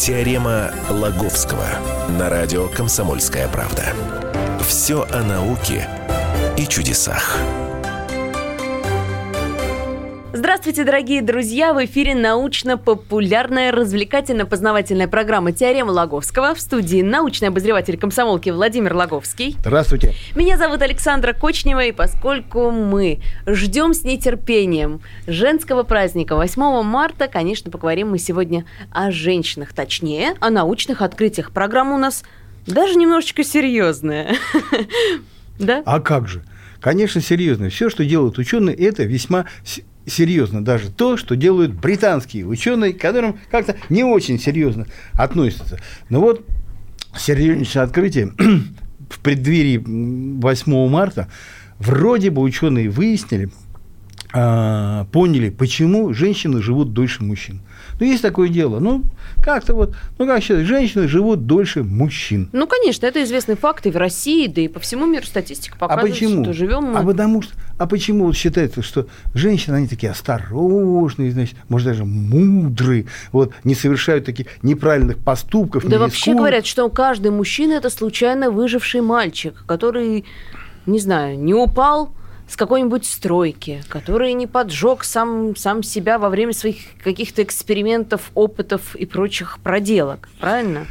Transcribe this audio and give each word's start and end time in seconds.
Теорема 0.00 0.72
Лаговского 0.88 1.66
на 2.18 2.30
радио 2.30 2.68
«Комсомольская 2.68 3.48
правда». 3.48 3.92
Все 4.66 5.06
о 5.12 5.22
науке 5.22 5.86
и 6.56 6.66
чудесах. 6.66 7.36
Здравствуйте, 10.32 10.84
дорогие 10.84 11.22
друзья! 11.22 11.74
В 11.74 11.84
эфире 11.84 12.14
научно-популярная 12.14 13.72
развлекательно-познавательная 13.72 15.08
программа 15.08 15.50
«Теорема 15.50 15.90
Лаговского». 15.90 16.54
В 16.54 16.60
студии 16.60 17.02
научный 17.02 17.48
обозреватель 17.48 17.98
комсомолки 17.98 18.48
Владимир 18.50 18.94
Лаговский. 18.94 19.56
Здравствуйте. 19.58 20.14
Меня 20.36 20.56
зовут 20.56 20.82
Александра 20.82 21.32
Кочнева, 21.32 21.84
и 21.84 21.90
поскольку 21.90 22.70
мы 22.70 23.20
ждем 23.44 23.92
с 23.92 24.04
нетерпением 24.04 25.00
женского 25.26 25.82
праздника 25.82 26.36
8 26.36 26.82
марта, 26.84 27.26
конечно, 27.26 27.72
поговорим 27.72 28.10
мы 28.10 28.18
сегодня 28.18 28.64
о 28.92 29.10
женщинах, 29.10 29.72
точнее, 29.72 30.34
о 30.38 30.50
научных 30.50 31.02
открытиях. 31.02 31.50
Программа 31.50 31.96
у 31.96 31.98
нас 31.98 32.22
даже 32.68 32.94
немножечко 32.94 33.42
серьезная. 33.42 34.36
Да? 35.58 35.82
А 35.84 36.00
как 36.00 36.26
же? 36.26 36.42
Конечно, 36.80 37.20
серьезно. 37.20 37.68
Все, 37.68 37.90
что 37.90 38.02
делают 38.02 38.38
ученые, 38.38 38.74
это 38.74 39.02
весьма 39.02 39.44
серьезно 40.06 40.64
даже 40.64 40.90
то, 40.90 41.16
что 41.16 41.36
делают 41.36 41.72
британские 41.72 42.46
ученые, 42.46 42.92
к 42.92 43.00
которым 43.00 43.38
как-то 43.50 43.76
не 43.88 44.04
очень 44.04 44.38
серьезно 44.38 44.86
относятся. 45.12 45.78
Но 46.08 46.20
вот 46.20 46.44
серьезнейшее 47.16 47.82
открытие 47.82 48.32
в 49.10 49.20
преддверии 49.20 49.78
8 49.78 50.88
марта 50.88 51.28
вроде 51.78 52.30
бы 52.30 52.42
ученые 52.42 52.88
выяснили, 52.88 53.50
а, 54.32 55.06
поняли, 55.06 55.50
почему 55.50 56.12
женщины 56.12 56.62
живут 56.62 56.92
дольше 56.92 57.24
мужчин. 57.24 57.60
Ну, 58.00 58.06
есть 58.06 58.22
такое 58.22 58.48
дело. 58.48 58.80
Ну, 58.80 59.04
как-то 59.42 59.74
вот, 59.74 59.94
ну, 60.18 60.26
как 60.26 60.42
считать, 60.42 60.66
женщины 60.66 61.06
живут 61.06 61.46
дольше 61.46 61.82
мужчин. 61.82 62.48
Ну, 62.52 62.66
конечно, 62.66 63.06
это 63.06 63.22
известный 63.22 63.56
факт 63.56 63.86
и 63.86 63.90
в 63.90 63.96
России, 63.96 64.46
да 64.46 64.62
и 64.62 64.68
по 64.68 64.80
всему 64.80 65.06
миру 65.06 65.24
статистика 65.26 65.76
а 65.78 65.88
показывает, 65.88 66.10
а 66.10 66.14
почему? 66.14 66.44
что 66.44 66.52
живем 66.54 66.84
мы... 66.84 66.98
А 66.98 67.02
потому 67.02 67.42
что, 67.42 67.52
а 67.78 67.86
почему 67.86 68.24
вот 68.24 68.36
считается, 68.36 68.82
что 68.82 69.06
женщины, 69.34 69.74
они 69.76 69.86
такие 69.86 70.10
осторожные, 70.10 71.30
значит, 71.32 71.56
может, 71.68 71.88
даже 71.88 72.04
мудрые, 72.04 73.06
вот, 73.32 73.52
не 73.64 73.74
совершают 73.74 74.24
таких 74.24 74.46
неправильных 74.62 75.18
поступков, 75.18 75.86
Да 75.86 75.98
вообще 75.98 76.16
рискуют. 76.16 76.38
говорят, 76.38 76.66
что 76.66 76.88
каждый 76.88 77.30
мужчина– 77.30 77.72
это 77.74 77.90
случайно 77.90 78.50
выживший 78.50 79.02
мальчик, 79.02 79.62
который, 79.66 80.24
не 80.86 80.98
знаю, 80.98 81.38
не 81.38 81.54
упал, 81.54 82.14
с 82.50 82.56
какой-нибудь 82.56 83.06
стройки, 83.06 83.80
который 83.88 84.32
не 84.32 84.48
поджег 84.48 85.04
сам, 85.04 85.54
сам 85.54 85.84
себя 85.84 86.18
во 86.18 86.28
время 86.28 86.52
своих 86.52 86.78
каких-то 87.02 87.44
экспериментов, 87.44 88.32
опытов 88.34 88.96
и 88.96 89.06
прочих 89.06 89.60
проделок. 89.62 90.28
Правильно? 90.40 90.86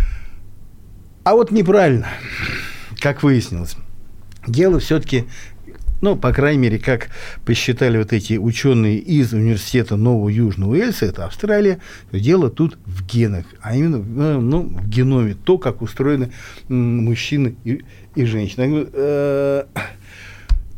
А 1.26 1.34
вот 1.34 1.52
неправильно, 1.52 2.08
как 3.02 3.24
выяснилось. 3.24 3.76
Дело 4.48 4.80
все-таки 4.80 5.26
ну, 6.02 6.16
по 6.16 6.32
крайней 6.32 6.60
мере, 6.60 6.80
как 6.80 7.10
посчитали 7.46 7.98
вот 7.98 8.14
эти 8.14 8.38
ученые 8.38 9.00
из 9.00 9.34
университета 9.34 9.98
Нового 9.98 10.30
Южного 10.30 10.72
Уэльса, 10.72 11.08
это 11.08 11.26
Австралия, 11.26 11.80
дело 12.14 12.50
тут 12.50 12.78
в 12.86 13.06
генах, 13.06 13.44
а 13.60 13.76
именно 13.76 13.98
ну, 13.98 14.62
в 14.62 14.88
геноме, 14.88 15.36
то, 15.44 15.58
как 15.58 15.82
устроены 15.82 16.32
мужчины 16.70 17.58
и, 17.66 17.84
и 18.16 18.24
женщины. 18.24 19.66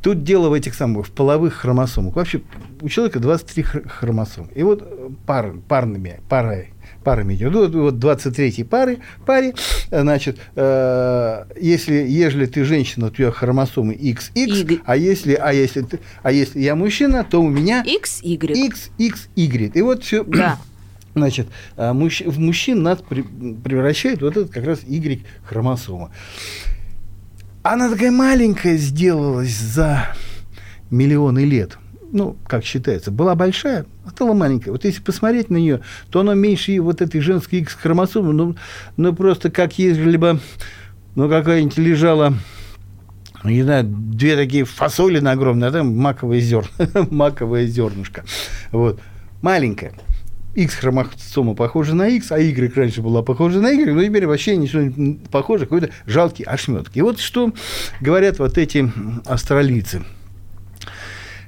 Э, 0.01 0.03
Тут 0.03 0.23
дело 0.23 0.49
в 0.49 0.53
этих 0.53 0.73
самых, 0.73 1.07
в 1.07 1.11
половых 1.11 1.53
хромосомах. 1.53 2.15
Вообще 2.15 2.41
у 2.81 2.89
человека 2.89 3.19
23 3.19 3.63
хромосом. 3.63 4.49
И 4.55 4.63
вот 4.63 4.83
пар, 5.25 5.53
парными, 5.67 6.19
парой, 6.27 6.73
парами 7.03 7.35
идет. 7.35 7.53
Вот, 7.53 7.75
вот 7.75 7.99
23 7.99 8.63
пары, 8.63 8.99
паре, 9.25 9.53
значит, 9.91 10.39
э, 10.55 11.43
если, 11.59 11.93
ежели 11.93 12.45
ты 12.45 12.63
женщина, 12.63 13.07
то 13.07 13.13
у 13.13 13.15
тебя 13.15 13.31
хромосомы 13.31 13.93
XX, 13.93 14.31
y. 14.35 14.81
а 14.85 14.95
если, 14.95 15.33
а 15.33 15.53
если, 15.53 15.81
ты, 15.81 15.99
а 16.23 16.31
если 16.31 16.59
я 16.59 16.75
мужчина, 16.75 17.23
то 17.23 17.41
у 17.41 17.49
меня 17.49 17.83
XY. 17.83 18.73
XXY. 18.97 19.71
И 19.73 19.81
вот 19.81 20.03
все. 20.03 20.23
Да. 20.23 20.57
Значит, 21.13 21.47
э, 21.75 21.91
мужч, 21.91 22.21
в 22.25 22.39
мужчин 22.39 22.83
нас 22.83 22.99
превращает 22.99 24.21
вот 24.21 24.37
этот 24.37 24.51
как 24.51 24.65
раз 24.65 24.79
Y-хромосома. 24.83 26.11
Она 27.63 27.89
такая 27.89 28.11
маленькая 28.11 28.77
сделалась 28.77 29.55
за 29.55 30.07
миллионы 30.89 31.45
лет. 31.45 31.77
Ну, 32.11 32.35
как 32.47 32.65
считается, 32.65 33.11
была 33.11 33.35
большая, 33.35 33.85
а 34.05 34.09
стала 34.09 34.33
маленькая. 34.33 34.71
Вот 34.71 34.83
если 34.83 35.01
посмотреть 35.01 35.49
на 35.49 35.57
нее, 35.57 35.81
то 36.09 36.21
она 36.21 36.33
меньше 36.33 36.79
вот 36.81 37.01
этой 37.01 37.21
женской 37.21 37.59
X-хромосомы, 37.59 38.33
ну, 38.33 38.55
ну, 38.97 39.13
просто 39.15 39.49
как 39.49 39.77
если 39.77 40.17
бы, 40.17 40.39
ну, 41.15 41.29
какая-нибудь 41.29 41.77
лежала 41.77 42.33
не 43.43 43.63
знаю, 43.63 43.85
две 43.85 44.35
такие 44.35 44.65
фасоли 44.65 45.19
на 45.19 45.31
огромные, 45.31 45.69
а 45.69 45.71
там 45.71 45.97
маковое 45.97 46.39
зерно, 46.39 46.69
маковое 47.09 47.65
зернышко. 47.65 48.23
Вот. 48.71 48.99
Маленькая. 49.41 49.93
X 50.55 50.75
хромосома 50.75 51.55
похожа 51.55 51.95
на 51.95 52.07
X, 52.07 52.31
а 52.31 52.39
Y 52.39 52.75
раньше 52.75 53.01
была 53.01 53.21
похожа 53.21 53.59
на 53.59 53.71
Y, 53.71 53.93
но 53.93 54.03
теперь 54.03 54.27
вообще 54.27 54.57
ничего 54.57 54.81
не 54.81 55.19
похоже, 55.31 55.65
какой-то 55.65 55.89
жалкий 56.05 56.43
ошметок. 56.43 56.91
И 56.95 57.01
вот 57.01 57.19
что 57.19 57.53
говорят 58.01 58.39
вот 58.39 58.57
эти 58.57 58.91
австралийцы. 59.25 60.03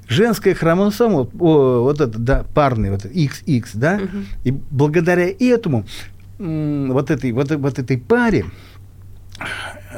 Женская 0.08 0.54
хромосома, 0.54 1.28
о, 1.40 1.84
вот 1.84 2.02
это, 2.02 2.20
да, 2.20 2.46
парный, 2.54 2.92
вот 2.92 3.06
XX, 3.06 3.66
да, 3.74 3.96
угу. 3.96 4.18
и 4.44 4.52
благодаря 4.52 5.28
этому 5.28 5.86
вот 6.38 7.10
этой, 7.10 7.32
вот, 7.32 7.52
вот 7.52 7.80
этой 7.80 7.98
паре 7.98 8.46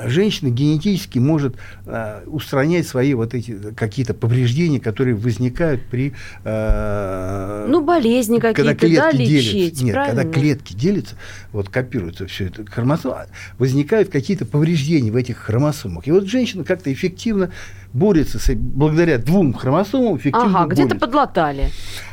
женщина 0.05 0.49
генетически 0.49 1.19
может 1.19 1.55
э, 1.85 2.23
устранять 2.25 2.87
свои 2.87 3.13
вот 3.13 3.33
эти 3.33 3.73
какие-то 3.73 4.13
повреждения, 4.13 4.79
которые 4.79 5.15
возникают 5.15 5.81
при... 5.89 6.13
Э, 6.43 7.65
ну, 7.67 7.83
болезни 7.83 8.39
какие-то, 8.39 8.87
да, 8.95 9.11
лечить, 9.11 9.51
делятся. 9.51 9.85
Нет, 9.85 9.93
правильно? 9.93 10.21
когда 10.21 10.39
клетки 10.39 10.73
делятся, 10.73 11.15
вот 11.51 11.69
копируется 11.69 12.27
все 12.27 12.47
это 12.47 12.65
хромосома, 12.65 13.27
возникают 13.57 14.09
какие-то 14.09 14.45
повреждения 14.45 15.11
в 15.11 15.15
этих 15.15 15.37
хромосомах. 15.37 16.07
И 16.07 16.11
вот 16.11 16.25
женщина 16.25 16.63
как-то 16.63 16.91
эффективно 16.91 17.51
борется 17.95 18.39
с, 18.39 18.53
благодаря 18.53 19.17
двум 19.17 19.53
хромосомам, 19.53 20.17
эффективно 20.17 20.63
Ага, 20.63 20.73
где-то 20.73 20.95
подлатали. 20.95 21.69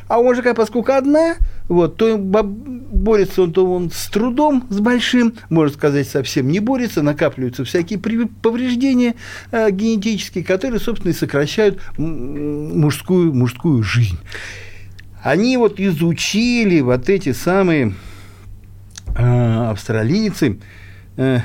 А 0.06 0.18
у 0.18 0.24
мужика, 0.24 0.54
поскольку 0.54 0.92
одна, 0.92 1.34
вот, 1.68 1.96
то 1.96 2.16
борется 2.18 3.42
он, 3.42 3.52
то 3.52 3.70
он 3.70 3.90
с 3.90 4.08
трудом, 4.08 4.64
с 4.70 4.78
большим, 4.78 5.34
можно 5.50 5.74
сказать, 5.74 6.08
совсем 6.08 6.48
не 6.48 6.60
борется, 6.60 7.02
накапливаются 7.02 7.64
всякие 7.64 7.98
повреждения 7.98 9.16
э, 9.50 9.70
генетические, 9.70 10.44
которые, 10.44 10.78
собственно, 10.78 11.10
и 11.10 11.14
сокращают 11.14 11.80
мужскую, 11.98 13.34
мужскую 13.34 13.82
жизнь. 13.82 14.18
Они 15.22 15.56
вот 15.56 15.80
изучили 15.80 16.80
вот 16.80 17.08
эти 17.08 17.32
самые 17.32 17.94
э, 19.16 19.70
австралийцы, 19.70 20.60
э, 21.16 21.40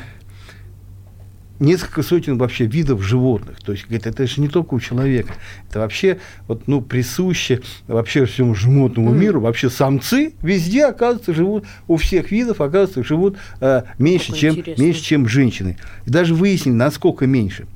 несколько 1.59 2.03
сотен 2.03 2.38
вообще 2.38 2.66
видов 2.66 3.01
животных. 3.01 3.59
То 3.62 3.72
есть, 3.72 3.85
говорит, 3.85 4.06
это 4.07 4.28
же 4.28 4.41
не 4.41 4.47
только 4.47 4.75
у 4.75 4.79
человека. 4.79 5.34
Это 5.69 5.79
вообще 5.79 6.19
вот, 6.47 6.68
ну, 6.68 6.81
присуще 6.81 7.62
вообще 7.88 8.25
всему 8.25 8.53
животному 8.56 9.13
mm. 9.13 9.18
миру. 9.18 9.41
Вообще 9.41 9.69
самцы 9.69 10.34
везде, 10.41 10.85
оказывается, 10.85 11.34
живут, 11.34 11.66
у 11.88 11.97
всех 11.97 12.31
видов, 12.31 12.62
оказывается, 12.62 13.03
живут 13.03 13.38
э, 13.59 13.84
меньше, 13.97 14.34
чем, 14.34 14.63
меньше, 14.78 15.01
чем 15.01 15.28
женщины. 15.28 15.78
И 16.06 16.09
даже 16.09 16.34
выяснили, 16.35 16.75
насколько 16.75 17.28
меньше. 17.28 17.68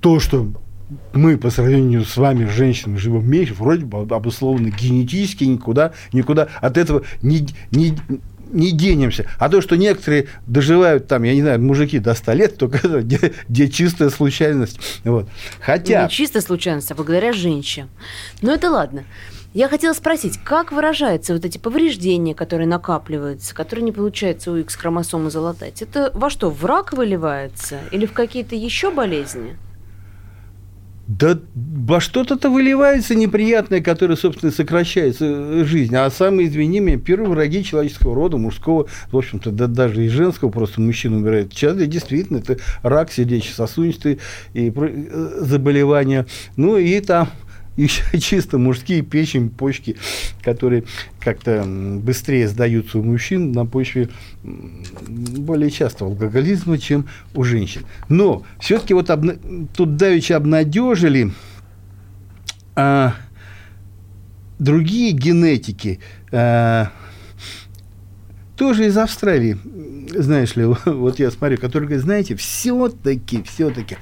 то, 0.00 0.20
что 0.20 0.46
мы 1.12 1.36
по 1.36 1.50
сравнению 1.50 2.04
с 2.04 2.16
вами, 2.16 2.46
женщинами, 2.46 2.96
живем 2.96 3.28
меньше, 3.28 3.54
вроде 3.54 3.84
бы 3.84 4.00
обусловлено 4.00 4.70
генетически, 4.70 5.44
никуда, 5.44 5.92
никуда 6.12 6.48
от 6.60 6.76
этого 6.76 7.02
не, 7.22 7.46
не, 7.70 7.96
не 8.52 8.70
денемся. 8.72 9.26
А 9.38 9.48
то, 9.48 9.60
что 9.60 9.76
некоторые 9.76 10.28
доживают 10.46 11.08
там, 11.08 11.22
я 11.22 11.34
не 11.34 11.42
знаю, 11.42 11.60
мужики 11.60 11.98
до 11.98 12.14
100 12.14 12.32
лет, 12.32 12.56
только 12.58 12.78
это 12.78 13.02
где, 13.02 13.32
где 13.48 13.68
чистая 13.68 14.10
случайность. 14.10 14.78
Вот. 15.04 15.28
Хотя... 15.60 16.04
Не 16.04 16.10
чистая 16.10 16.42
случайность, 16.42 16.90
а 16.90 16.94
благодаря 16.94 17.32
женщинам. 17.32 17.90
Но 18.40 18.52
это 18.52 18.70
ладно. 18.70 19.04
Я 19.54 19.68
хотела 19.68 19.92
спросить, 19.92 20.38
как 20.38 20.72
выражаются 20.72 21.34
вот 21.34 21.44
эти 21.44 21.58
повреждения, 21.58 22.34
которые 22.34 22.66
накапливаются, 22.66 23.54
которые 23.54 23.84
не 23.84 23.92
получается 23.92 24.50
у 24.50 24.56
X-хромосомы 24.56 25.30
залатать? 25.30 25.82
Это 25.82 26.10
во 26.14 26.30
что, 26.30 26.48
в 26.48 26.64
рак 26.64 26.94
выливается 26.94 27.80
или 27.90 28.06
в 28.06 28.14
какие-то 28.14 28.54
еще 28.54 28.90
болезни? 28.90 29.58
Да 31.08 31.38
во 31.54 32.00
что-то-то 32.00 32.48
выливается 32.48 33.14
неприятное, 33.14 33.80
которое, 33.80 34.16
собственно, 34.16 34.52
сокращает 34.52 35.16
э, 35.20 35.64
жизнь. 35.66 35.94
А 35.96 36.08
самые, 36.10 36.48
извини 36.48 36.80
меня, 36.80 36.98
первые 36.98 37.28
враги 37.28 37.64
человеческого 37.64 38.14
рода, 38.14 38.36
мужского, 38.36 38.86
в 39.10 39.16
общем-то, 39.16 39.50
да, 39.50 39.66
даже 39.66 40.04
и 40.04 40.08
женского, 40.08 40.50
просто 40.50 40.80
мужчина 40.80 41.16
умирает 41.16 41.52
часто. 41.52 41.86
Действительно, 41.86 42.38
это 42.38 42.58
рак 42.82 43.10
сердечно-сосудистые 43.10 44.18
и 44.54 44.72
э, 44.74 45.38
заболевания. 45.40 46.26
Ну 46.56 46.76
и 46.76 47.00
там 47.00 47.28
еще 47.76 48.18
чисто 48.18 48.58
мужские 48.58 49.02
печень, 49.02 49.48
почки, 49.48 49.96
которые 50.42 50.84
как-то 51.20 51.64
быстрее 51.64 52.48
сдаются 52.48 52.98
у 52.98 53.02
мужчин 53.02 53.52
на 53.52 53.64
почве 53.64 54.08
более 54.42 55.70
часто 55.70 56.04
алкоголизма, 56.04 56.78
чем 56.78 57.06
у 57.34 57.44
женщин. 57.44 57.84
Но 58.08 58.42
все-таки 58.60 58.94
вот 58.94 59.10
обна... 59.10 59.36
тут 59.74 59.96
давеча 59.96 60.36
обнадежили 60.36 61.32
а, 62.74 63.14
другие 64.58 65.12
генетики, 65.12 66.00
а, 66.30 66.90
тоже 68.62 68.86
из 68.86 68.96
Австралии, 68.96 69.58
знаешь 70.14 70.54
ли, 70.54 70.64
вот 70.84 71.18
я 71.18 71.32
смотрю, 71.32 71.58
который 71.58 71.86
говорит, 71.86 72.04
знаете, 72.04 72.36
все-таки, 72.36 73.42
все-таки, 73.42 73.96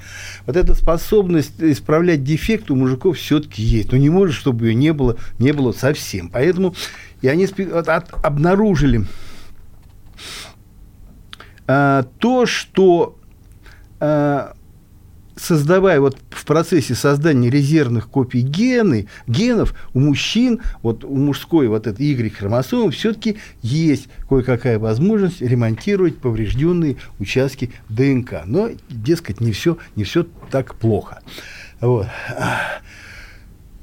вот 0.45 0.55
эта 0.55 0.75
способность 0.75 1.53
исправлять 1.57 2.23
дефект 2.23 2.69
у 2.69 2.75
мужиков 2.75 3.17
все-таки 3.17 3.63
есть. 3.63 3.91
Но 3.91 3.97
не 3.97 4.11
может, 4.11 4.35
чтобы 4.35 4.67
ее 4.67 4.75
не 4.75 4.93
было, 4.93 5.17
не 5.39 5.51
было 5.51 5.71
совсем. 5.71 6.29
Поэтому 6.29 6.75
и 7.23 7.27
они 7.27 7.45
от, 7.45 7.89
от, 7.89 8.13
обнаружили 8.23 9.07
а, 11.65 12.03
то, 12.19 12.45
что 12.45 13.17
а, 13.99 14.53
создавая 15.41 15.99
вот 15.99 16.17
в 16.29 16.45
процессе 16.45 16.93
создания 16.93 17.49
резервных 17.49 18.07
копий 18.07 18.41
гены, 18.41 19.07
генов 19.25 19.73
у 19.93 19.99
мужчин, 19.99 20.61
вот 20.83 21.03
у 21.03 21.15
мужской 21.15 21.67
вот 21.67 21.87
этой 21.87 22.05
Y-хромосомы 22.05 22.91
все-таки 22.91 23.37
есть 23.63 24.07
кое-какая 24.29 24.77
возможность 24.77 25.41
ремонтировать 25.41 26.17
поврежденные 26.17 26.97
участки 27.19 27.71
ДНК. 27.89 28.43
Но, 28.45 28.69
дескать, 28.89 29.41
не 29.41 29.51
все, 29.51 29.77
не 29.95 30.03
все 30.03 30.27
так 30.51 30.75
плохо. 30.75 31.21
Вот. 31.79 32.07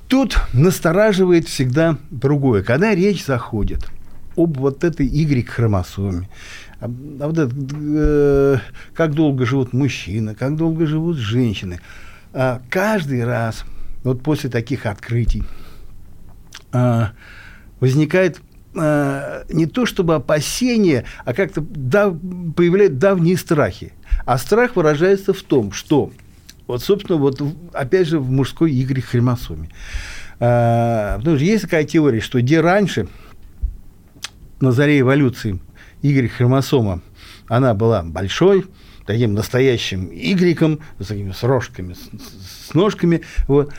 Тут 0.06 0.38
настораживает 0.52 1.48
всегда 1.48 1.98
другое. 2.10 2.62
Когда 2.62 2.94
речь 2.94 3.24
заходит 3.24 3.88
об 4.38 4.56
вот 4.58 4.84
этой 4.84 5.06
Y-хромосоме, 5.06 6.28
а, 6.80 6.86
а 6.86 7.26
вот 7.26 7.38
это, 7.38 7.54
э, 7.54 8.58
как 8.94 9.14
долго 9.14 9.44
живут 9.44 9.72
мужчины, 9.72 10.34
как 10.34 10.56
долго 10.56 10.86
живут 10.86 11.16
женщины. 11.16 11.80
А, 12.32 12.62
каждый 12.70 13.24
раз, 13.24 13.64
вот 14.04 14.22
после 14.22 14.48
таких 14.48 14.86
открытий, 14.86 15.42
а, 16.72 17.12
возникает 17.80 18.40
а, 18.76 19.44
не 19.48 19.66
то 19.66 19.86
чтобы 19.86 20.14
опасение, 20.14 21.04
а 21.24 21.34
как-то 21.34 21.60
дав, 21.60 22.14
появляют 22.54 22.98
давние 22.98 23.36
страхи. 23.36 23.92
А 24.24 24.38
страх 24.38 24.76
выражается 24.76 25.32
в 25.32 25.42
том, 25.42 25.72
что 25.72 26.12
вот, 26.68 26.82
собственно, 26.82 27.18
вот 27.18 27.42
опять 27.72 28.06
же 28.06 28.20
в 28.20 28.30
мужской 28.30 28.70
игре 28.80 29.02
хромосоме. 29.02 29.70
А, 30.38 31.16
потому 31.18 31.36
что 31.36 31.44
есть 31.44 31.62
такая 31.62 31.84
теория, 31.84 32.20
что 32.20 32.40
где 32.40 32.60
раньше, 32.60 33.08
на 34.60 34.72
заре 34.72 35.00
эволюции, 35.00 35.60
Y-хромосома, 36.02 37.00
она 37.48 37.74
была 37.74 38.02
большой, 38.02 38.66
таким 39.06 39.34
настоящим 39.34 40.10
Y, 40.10 40.78
с 40.98 41.06
такими 41.06 41.32
с 41.32 41.42
рожками, 41.42 41.94
с, 41.94 42.68
с 42.68 42.74
ножками. 42.74 43.22
Вот. 43.46 43.72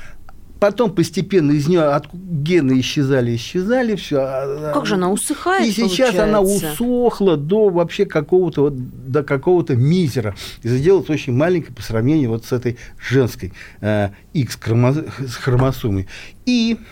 Потом 0.59 0.93
постепенно 0.93 1.51
из 1.51 1.67
нее 1.67 1.83
от, 1.83 2.11
гены 2.13 2.81
исчезали, 2.81 3.35
исчезали, 3.35 3.95
все. 3.95 4.17
А, 4.19 4.73
как 4.73 4.85
же 4.85 4.95
она 4.95 5.09
усыхает? 5.09 5.65
И 5.65 5.71
сейчас 5.71 6.13
получается? 6.13 6.23
она 6.23 6.41
усохла 6.41 7.37
до 7.37 7.69
вообще 7.69 8.05
какого-то 8.05 8.63
вот, 8.63 8.73
до 9.07 9.23
какого-то 9.23 9.75
мизера. 9.77 10.35
И 10.63 10.67
сделалась 10.67 11.09
очень 11.09 11.33
маленькой 11.33 11.71
по 11.73 11.81
сравнению 11.81 12.31
вот 12.31 12.43
с 12.45 12.51
этой 12.51 12.77
женской 12.99 13.53
э, 13.79 14.09
X-хромосомой. 14.33 16.07
И 16.45 16.77
а, 16.77 16.83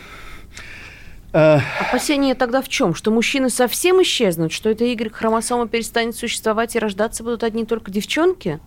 Опасение 1.32 2.34
тогда 2.34 2.62
в 2.62 2.68
чем? 2.68 2.94
Что 2.94 3.10
мужчины 3.10 3.50
совсем 3.50 4.02
исчезнут? 4.02 4.52
Что 4.52 4.70
эта 4.70 4.84
Y-хромосома 4.84 5.68
перестанет 5.68 6.16
существовать 6.16 6.74
и 6.74 6.78
рождаться 6.78 7.22
будут 7.22 7.44
одни 7.44 7.64
только 7.64 7.90
девчонки? 7.90 8.60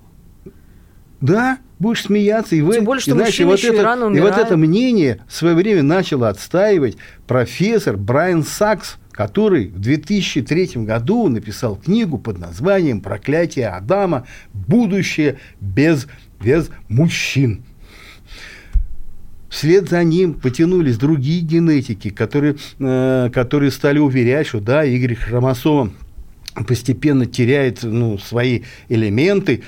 Да, 1.21 1.59
будешь 1.79 2.03
смеяться. 2.03 2.55
И, 2.55 2.61
вы, 2.61 2.75
Тем 2.75 2.85
более, 2.85 3.01
что 3.01 3.11
иначе 3.11 3.45
вот 3.45 3.63
это, 3.63 3.83
рано 3.83 4.15
И 4.15 4.19
вот 4.19 4.37
это 4.37 4.57
мнение 4.57 5.23
в 5.27 5.33
свое 5.33 5.55
время 5.55 5.83
начал 5.83 6.23
отстаивать 6.23 6.97
профессор 7.27 7.95
Брайан 7.95 8.43
Сакс, 8.43 8.97
который 9.11 9.67
в 9.67 9.79
2003 9.79 10.83
году 10.83 11.27
написал 11.29 11.75
книгу 11.75 12.17
под 12.17 12.39
названием 12.39 13.01
«Проклятие 13.01 13.67
Адама. 13.67 14.25
Будущее 14.53 15.39
без, 15.59 16.07
без 16.39 16.69
мужчин». 16.89 17.63
Вслед 19.51 19.89
за 19.89 20.01
ним 20.05 20.33
потянулись 20.33 20.97
другие 20.97 21.41
генетики, 21.41 22.09
которые, 22.09 22.55
э, 22.79 23.29
которые 23.33 23.71
стали 23.71 23.99
уверять, 23.99 24.47
что 24.47 24.61
да, 24.61 24.85
Y-хромосома 24.85 25.91
постепенно 26.65 27.25
теряет 27.25 27.83
ну, 27.83 28.17
свои 28.17 28.61
элементы. 28.87 29.63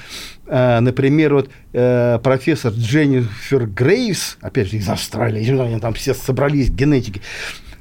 А, 0.47 0.80
например, 0.80 1.33
вот 1.33 1.50
э, 1.74 2.18
профессор 2.24 2.71
Дженнифер 2.71 3.68
Грейвс, 3.68 4.38
опять 4.39 4.71
же 4.71 4.77
из 4.77 4.88
Австралии, 4.88 5.45
они 5.45 5.80
там 5.81 5.94
все 5.95 6.13
собрались 6.13 6.69
генетики, 6.69 7.21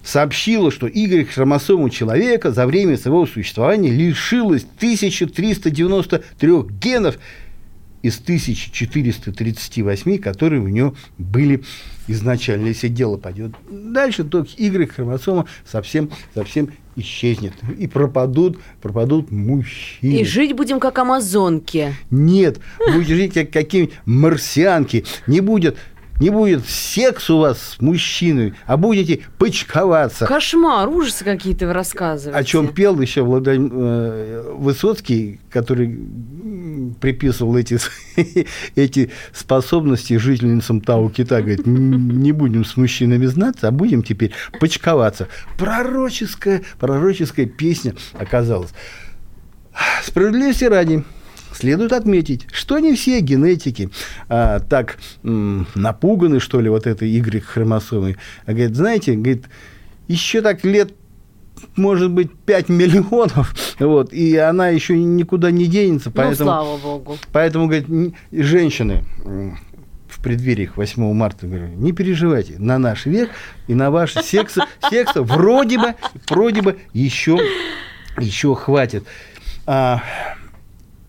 сообщила, 0.02 0.72
что 0.72 0.88
Y-хромосома 0.88 1.88
человека 1.88 2.50
за 2.50 2.66
время 2.66 2.98
своего 2.98 3.26
существования 3.26 3.90
лишилась 3.90 4.66
1393 4.76 6.50
генов 6.80 7.16
из 8.02 8.18
1438, 8.18 10.18
которые 10.18 10.60
у 10.60 10.68
нее 10.68 10.94
были 11.18 11.62
изначально. 12.08 12.68
Если 12.68 12.88
дело 12.88 13.16
пойдет 13.16 13.52
дальше, 13.70 14.24
то 14.24 14.44
Y-хромосома 14.56 15.46
совсем, 15.64 16.10
совсем 16.34 16.70
исчезнет. 16.96 17.54
И 17.78 17.86
пропадут, 17.86 18.58
пропадут 18.80 19.30
мужчины. 19.30 20.20
И 20.20 20.24
жить 20.24 20.54
будем 20.54 20.80
как 20.80 20.98
амазонки. 20.98 21.94
Нет, 22.10 22.60
будете 22.92 23.14
жить 23.14 23.34
как 23.34 23.50
какие-нибудь 23.50 23.94
марсианки. 24.04 25.04
Не 25.26 25.40
будет 25.40 25.76
не 26.20 26.30
будет 26.30 26.66
секс 26.66 27.30
у 27.30 27.38
вас 27.38 27.58
с 27.76 27.80
мужчиной, 27.80 28.54
а 28.66 28.76
будете 28.76 29.20
почковаться. 29.38 30.26
Кошмар, 30.26 30.88
ужасы 30.88 31.24
какие-то 31.24 31.66
вы 31.66 31.72
рассказываете. 31.72 32.38
О 32.38 32.44
чем 32.44 32.68
пел 32.68 33.00
еще 33.00 33.22
Владимир 33.22 33.70
э, 33.72 34.54
Высоцкий, 34.56 35.40
который 35.50 35.98
приписывал 37.00 37.56
эти, 37.56 37.78
эти 38.76 39.10
способности 39.32 40.16
жительницам 40.16 40.80
Тау 40.80 41.10
Кита. 41.10 41.40
Говорит, 41.40 41.66
не 41.66 42.32
будем 42.32 42.64
с 42.64 42.76
мужчинами 42.76 43.26
знаться, 43.26 43.68
а 43.68 43.70
будем 43.70 44.02
теперь 44.02 44.32
почковаться. 44.60 45.28
Пророческая, 45.58 46.62
пророческая 46.78 47.46
песня 47.46 47.94
оказалась. 48.14 48.70
Справедливости 50.04 50.64
ради, 50.64 51.04
следует 51.56 51.92
отметить, 51.92 52.46
что 52.52 52.78
не 52.78 52.94
все 52.94 53.20
генетики 53.20 53.90
а, 54.28 54.60
так 54.60 54.98
м, 55.22 55.66
напуганы, 55.74 56.40
что 56.40 56.60
ли, 56.60 56.68
вот 56.68 56.86
этой 56.86 57.08
Y-хромосомой. 57.08 58.16
А 58.46 58.52
говорит, 58.52 58.76
знаете, 58.76 59.14
говорит, 59.14 59.46
еще 60.08 60.40
так 60.40 60.64
лет 60.64 60.94
может 61.76 62.10
быть, 62.10 62.32
5 62.32 62.68
миллионов, 62.68 63.54
вот, 63.78 64.12
и 64.12 64.36
она 64.36 64.68
еще 64.68 64.98
никуда 64.98 65.50
не 65.50 65.66
денется. 65.66 66.08
Ну, 66.08 66.14
поэтому, 66.16 66.50
ну, 66.50 66.56
слава 66.56 66.78
богу. 66.78 67.18
Поэтому, 67.32 67.66
говорит, 67.66 68.14
женщины 68.32 69.04
в 69.24 70.22
преддвериях 70.22 70.76
8 70.76 71.12
марта, 71.14 71.46
говорю, 71.46 71.68
не 71.68 71.92
переживайте, 71.92 72.54
на 72.58 72.78
наш 72.78 73.06
век 73.06 73.30
и 73.66 73.74
на 73.74 73.90
ваш 73.90 74.14
секс, 74.14 74.56
секса 74.90 75.22
вроде 75.22 75.78
бы, 75.78 75.94
вроде 76.28 76.62
бы 76.62 76.78
еще, 76.92 77.38
еще 78.18 78.54
хватит. 78.54 79.04
А, 79.66 80.02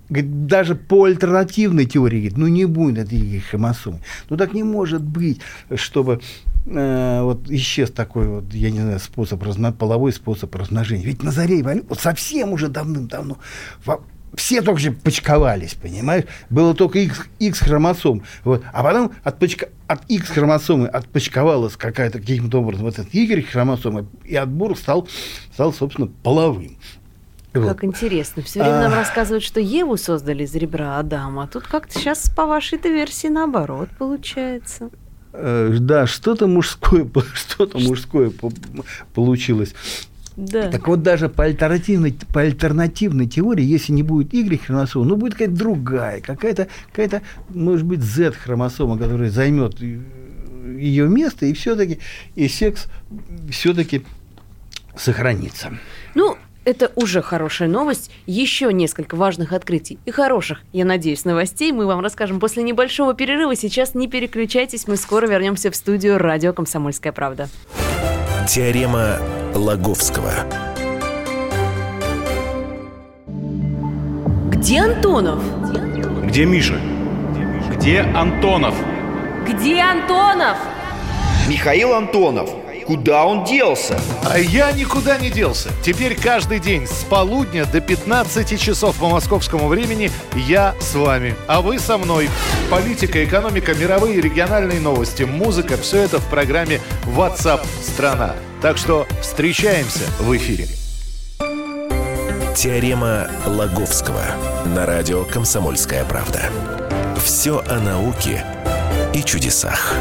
Даже 0.09 0.75
по 0.75 1.05
альтернативной 1.05 1.85
теории, 1.85 2.31
ну 2.35 2.47
не 2.47 2.65
будет 2.65 2.97
этой 2.97 3.39
хромосомы. 3.39 3.99
Ну 4.29 4.37
так 4.37 4.53
не 4.53 4.63
может 4.63 5.01
быть, 5.01 5.39
чтобы 5.75 6.21
э, 6.65 7.21
вот 7.21 7.49
исчез 7.49 7.91
такой 7.91 8.27
вот, 8.27 8.53
я 8.53 8.69
не 8.69 8.79
знаю, 8.79 8.99
способ, 8.99 9.41
разно, 9.43 9.71
половой 9.71 10.13
способ 10.13 10.53
размножения. 10.55 11.05
Ведь 11.05 11.23
на 11.23 11.31
заре 11.31 11.63
вот 11.63 11.99
совсем 11.99 12.51
уже 12.51 12.67
давным-давно 12.67 13.37
все 14.35 14.61
только 14.61 14.79
же 14.79 14.91
почковались, 14.91 15.75
понимаешь? 15.75 16.25
Было 16.49 16.73
только 16.73 16.99
X, 16.99 17.27
X 17.39 17.59
хромосом. 17.59 18.23
Вот. 18.43 18.63
А 18.73 18.83
потом 18.83 19.11
от, 19.23 19.39
почка, 19.39 19.69
от 19.87 20.09
X 20.09 20.29
хромосомы 20.29 20.87
отпочковалась 20.87 21.75
какая-то 21.75 22.19
каким-то 22.19 22.61
образом 22.61 22.85
вот 22.85 22.99
эта 22.99 23.09
Y 23.11 23.45
хромосома, 23.45 24.07
и 24.23 24.35
отбор 24.35 24.77
стал, 24.77 25.07
стал, 25.53 25.73
собственно, 25.73 26.07
половым. 26.07 26.77
Как 27.53 27.83
интересно. 27.83 28.41
Все 28.41 28.59
время 28.59 28.79
а... 28.79 28.89
нам 28.89 28.93
рассказывают, 28.93 29.43
что 29.43 29.59
Еву 29.59 29.95
создали 29.97 30.43
из 30.43 30.55
ребра 30.55 30.97
Адама, 30.97 31.43
а 31.43 31.47
тут 31.47 31.63
как-то 31.63 31.99
сейчас 31.99 32.29
по 32.29 32.45
вашей-то 32.45 32.89
версии 32.89 33.27
наоборот 33.27 33.89
получается. 33.97 34.89
э, 35.33 35.77
да, 35.79 36.07
что-то 36.07 36.47
мужское, 36.47 37.07
что-то 37.33 37.77
мужское 37.79 38.31
получилось. 39.13 39.73
Да. 40.35 40.71
Так 40.71 40.87
вот, 40.87 41.03
даже 41.03 41.29
по 41.29 41.43
альтернативной, 41.43 42.15
по 42.33 42.41
альтернативной 42.41 43.27
теории, 43.27 43.63
если 43.63 43.93
не 43.93 44.01
будет 44.01 44.33
Y-хромосома, 44.33 45.05
ну, 45.05 45.15
будет 45.15 45.33
какая-то 45.33 45.55
другая, 45.55 46.21
какая-то, 46.21 46.67
какая-то, 46.89 47.21
может 47.49 47.85
быть, 47.85 48.01
Z-хромосома, 48.01 48.97
которая 48.97 49.29
займет 49.29 49.79
ее 49.79 51.07
место, 51.07 51.45
и 51.45 51.53
все-таки 51.53 51.99
и 52.35 52.47
секс 52.47 52.87
все-таки 53.51 54.03
сохранится. 54.95 55.77
Ну, 56.15 56.37
это 56.65 56.91
уже 56.95 57.21
хорошая 57.21 57.67
новость. 57.67 58.11
Еще 58.25 58.71
несколько 58.71 59.15
важных 59.15 59.53
открытий 59.53 59.99
и 60.05 60.11
хороших, 60.11 60.61
я 60.71 60.85
надеюсь, 60.85 61.25
новостей 61.25 61.71
мы 61.71 61.85
вам 61.85 61.99
расскажем 61.99 62.39
после 62.39 62.63
небольшого 62.63 63.13
перерыва. 63.13 63.55
Сейчас 63.55 63.95
не 63.95 64.07
переключайтесь, 64.07 64.87
мы 64.87 64.97
скоро 64.97 65.27
вернемся 65.27 65.71
в 65.71 65.75
студию 65.75 66.17
радио 66.17 66.53
«Комсомольская 66.53 67.11
правда». 67.11 67.49
Теорема 68.47 69.19
Лаговского. 69.53 70.33
Где 74.49 74.81
Антонов? 74.81 75.43
Где 76.25 76.45
Миша? 76.45 76.79
Где 77.75 78.01
Антонов? 78.01 78.75
Где 79.47 79.81
Антонов? 79.81 80.57
Михаил 81.49 81.93
Антонов. 81.93 82.62
Куда 82.85 83.25
он 83.25 83.43
делся? 83.45 83.99
А 84.29 84.37
я 84.37 84.71
никуда 84.71 85.17
не 85.17 85.29
делся. 85.29 85.69
Теперь 85.83 86.19
каждый 86.19 86.59
день 86.59 86.87
с 86.87 87.03
полудня 87.03 87.65
до 87.65 87.81
15 87.81 88.59
часов 88.59 88.97
по 88.97 89.07
московскому 89.07 89.67
времени 89.67 90.11
я 90.35 90.75
с 90.79 90.95
вами, 90.95 91.35
а 91.47 91.61
вы 91.61 91.79
со 91.79 91.97
мной. 91.97 92.29
Политика, 92.69 93.23
экономика, 93.23 93.73
мировые 93.73 94.15
и 94.15 94.21
региональные 94.21 94.79
новости, 94.79 95.23
музыка– 95.23 95.77
все 95.81 96.03
это 96.03 96.19
в 96.19 96.29
программе 96.29 96.81
WhatsApp 97.05 97.61
страна 97.81 98.35
Так 98.61 98.77
что 98.77 99.05
встречаемся 99.21 100.03
в 100.19 100.35
эфире. 100.35 100.67
Теорема 102.55 103.27
Лаговского 103.45 104.23
на 104.65 104.85
радио 104.85 105.23
«Комсомольская 105.25 106.05
правда». 106.05 106.49
Все 107.23 107.63
о 107.67 107.79
науке 107.79 108.45
и 109.13 109.23
чудесах. 109.23 109.95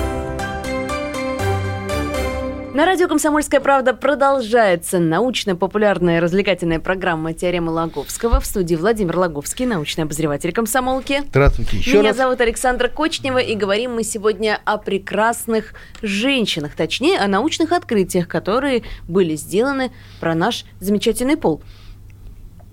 На 2.74 2.86
радио 2.86 3.06
«Комсомольская 3.06 3.60
правда» 3.60 3.92
продолжается 3.92 4.98
научно-популярная 4.98 6.22
развлекательная 6.22 6.80
программа 6.80 7.34
«Теорема 7.34 7.68
Лаговского». 7.70 8.40
В 8.40 8.46
студии 8.46 8.76
Владимир 8.76 9.14
Лаговский, 9.18 9.66
научный 9.66 10.04
обозреватель 10.04 10.54
комсомолки. 10.54 11.20
Здравствуйте 11.28 11.76
еще 11.76 11.98
Меня 11.98 12.08
раз. 12.08 12.16
зовут 12.16 12.40
Александра 12.40 12.88
Кочнева, 12.88 13.36
и 13.36 13.54
говорим 13.56 13.96
мы 13.96 14.04
сегодня 14.04 14.58
о 14.64 14.78
прекрасных 14.78 15.74
женщинах, 16.00 16.74
точнее, 16.74 17.18
о 17.18 17.28
научных 17.28 17.72
открытиях, 17.72 18.26
которые 18.26 18.84
были 19.06 19.36
сделаны 19.36 19.92
про 20.18 20.34
наш 20.34 20.64
замечательный 20.80 21.36
пол. 21.36 21.60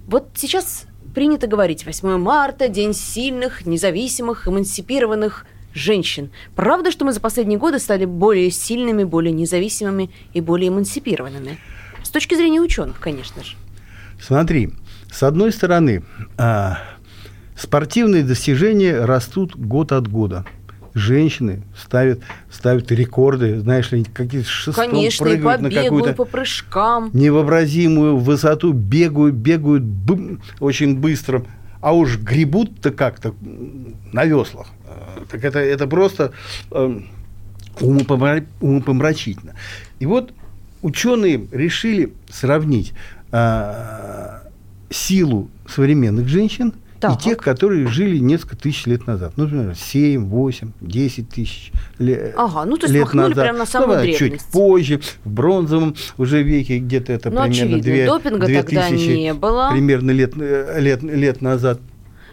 Вот 0.08 0.30
сейчас 0.36 0.86
принято 1.14 1.46
говорить 1.46 1.86
8 1.86 2.18
марта, 2.18 2.70
День 2.70 2.94
сильных, 2.94 3.66
независимых, 3.66 4.48
эмансипированных 4.48 5.46
женщин. 5.80 6.30
Правда, 6.56 6.92
что 6.92 7.06
мы 7.06 7.14
за 7.14 7.20
последние 7.20 7.58
годы 7.58 7.80
стали 7.80 8.06
более 8.06 8.52
сильными, 8.52 9.04
более 9.04 9.32
независимыми 9.32 10.10
и 10.34 10.42
более 10.42 10.70
эмансипированными? 10.70 11.58
С 12.04 12.10
точки 12.10 12.36
зрения 12.36 12.62
ученых, 12.62 13.00
конечно 13.00 13.44
же. 13.44 13.56
Смотри, 14.22 14.72
с 15.12 15.24
одной 15.24 15.52
стороны, 15.52 16.04
а, 16.38 16.80
спортивные 17.56 18.24
достижения 18.24 19.06
растут 19.06 19.56
год 19.56 19.92
от 19.92 20.08
года. 20.08 20.46
Женщины 20.96 21.62
ставят, 21.78 22.20
ставят 22.52 22.92
рекорды, 22.92 23.60
знаешь 23.60 23.92
ли, 23.92 24.04
какие-то 24.04 24.50
шестом 24.50 24.90
Конечно, 24.90 25.24
и 25.26 25.28
прыгают 25.36 25.58
по 25.58 25.64
на 25.64 25.70
бегу, 25.70 25.84
какую-то 25.84 26.14
по 26.14 26.26
прыжкам. 26.26 27.12
невообразимую 27.14 28.18
высоту, 28.18 28.74
бегают, 28.74 29.36
бегают 29.36 29.84
бым, 29.84 30.42
очень 30.60 30.98
быстро, 30.98 31.46
а 31.80 31.94
уж 31.94 32.18
гребут-то 32.18 32.92
как-то 32.92 33.34
на 34.12 34.26
веслах. 34.26 34.68
Так 35.32 35.44
это, 35.44 35.60
это 35.60 35.88
просто 35.88 36.32
э, 36.72 37.00
умопомра- 37.80 38.46
умопомрачительно. 38.62 39.54
И 40.00 40.06
вот 40.06 40.32
ученые 40.82 41.48
решили 41.52 42.14
сравнить 42.30 42.94
э, 43.32 44.40
силу 44.90 45.50
современных 45.68 46.28
женщин 46.28 46.74
Так. 47.00 47.20
и 47.20 47.24
тех, 47.24 47.38
которые 47.38 47.88
жили 47.88 48.18
несколько 48.18 48.56
тысяч 48.58 48.86
лет 48.88 49.06
назад. 49.08 49.34
Ну, 49.38 49.44
например, 49.46 49.76
7, 49.76 50.26
8, 50.26 50.72
10 50.82 51.30
тысяч 51.30 51.72
ле- 52.00 52.34
Ага, 52.36 52.66
ну, 52.66 52.76
то 52.78 52.86
есть 52.88 52.94
лет 52.94 53.14
назад. 53.14 53.36
прямо 53.36 53.60
на 53.60 53.66
самую 53.66 54.06
чуть 54.08 54.18
древность. 54.20 54.52
позже, 54.52 55.00
в 55.24 55.30
бронзовом 55.30 55.96
уже 56.18 56.44
веке, 56.44 56.80
где-то 56.80 57.14
это 57.14 57.30
Ну, 57.30 57.42
примерно 57.44 57.52
очевидно, 57.54 57.82
две- 57.84 58.06
допинга 58.06 58.46
две 58.48 58.64
тогда 58.64 58.90
тысячи 58.90 59.10
не 59.12 59.34
было. 59.34 59.70
примерно 59.72 60.12
лет, 60.12 60.34
э, 60.38 60.80
лет, 60.80 61.04
лет 61.04 61.42
назад. 61.42 61.80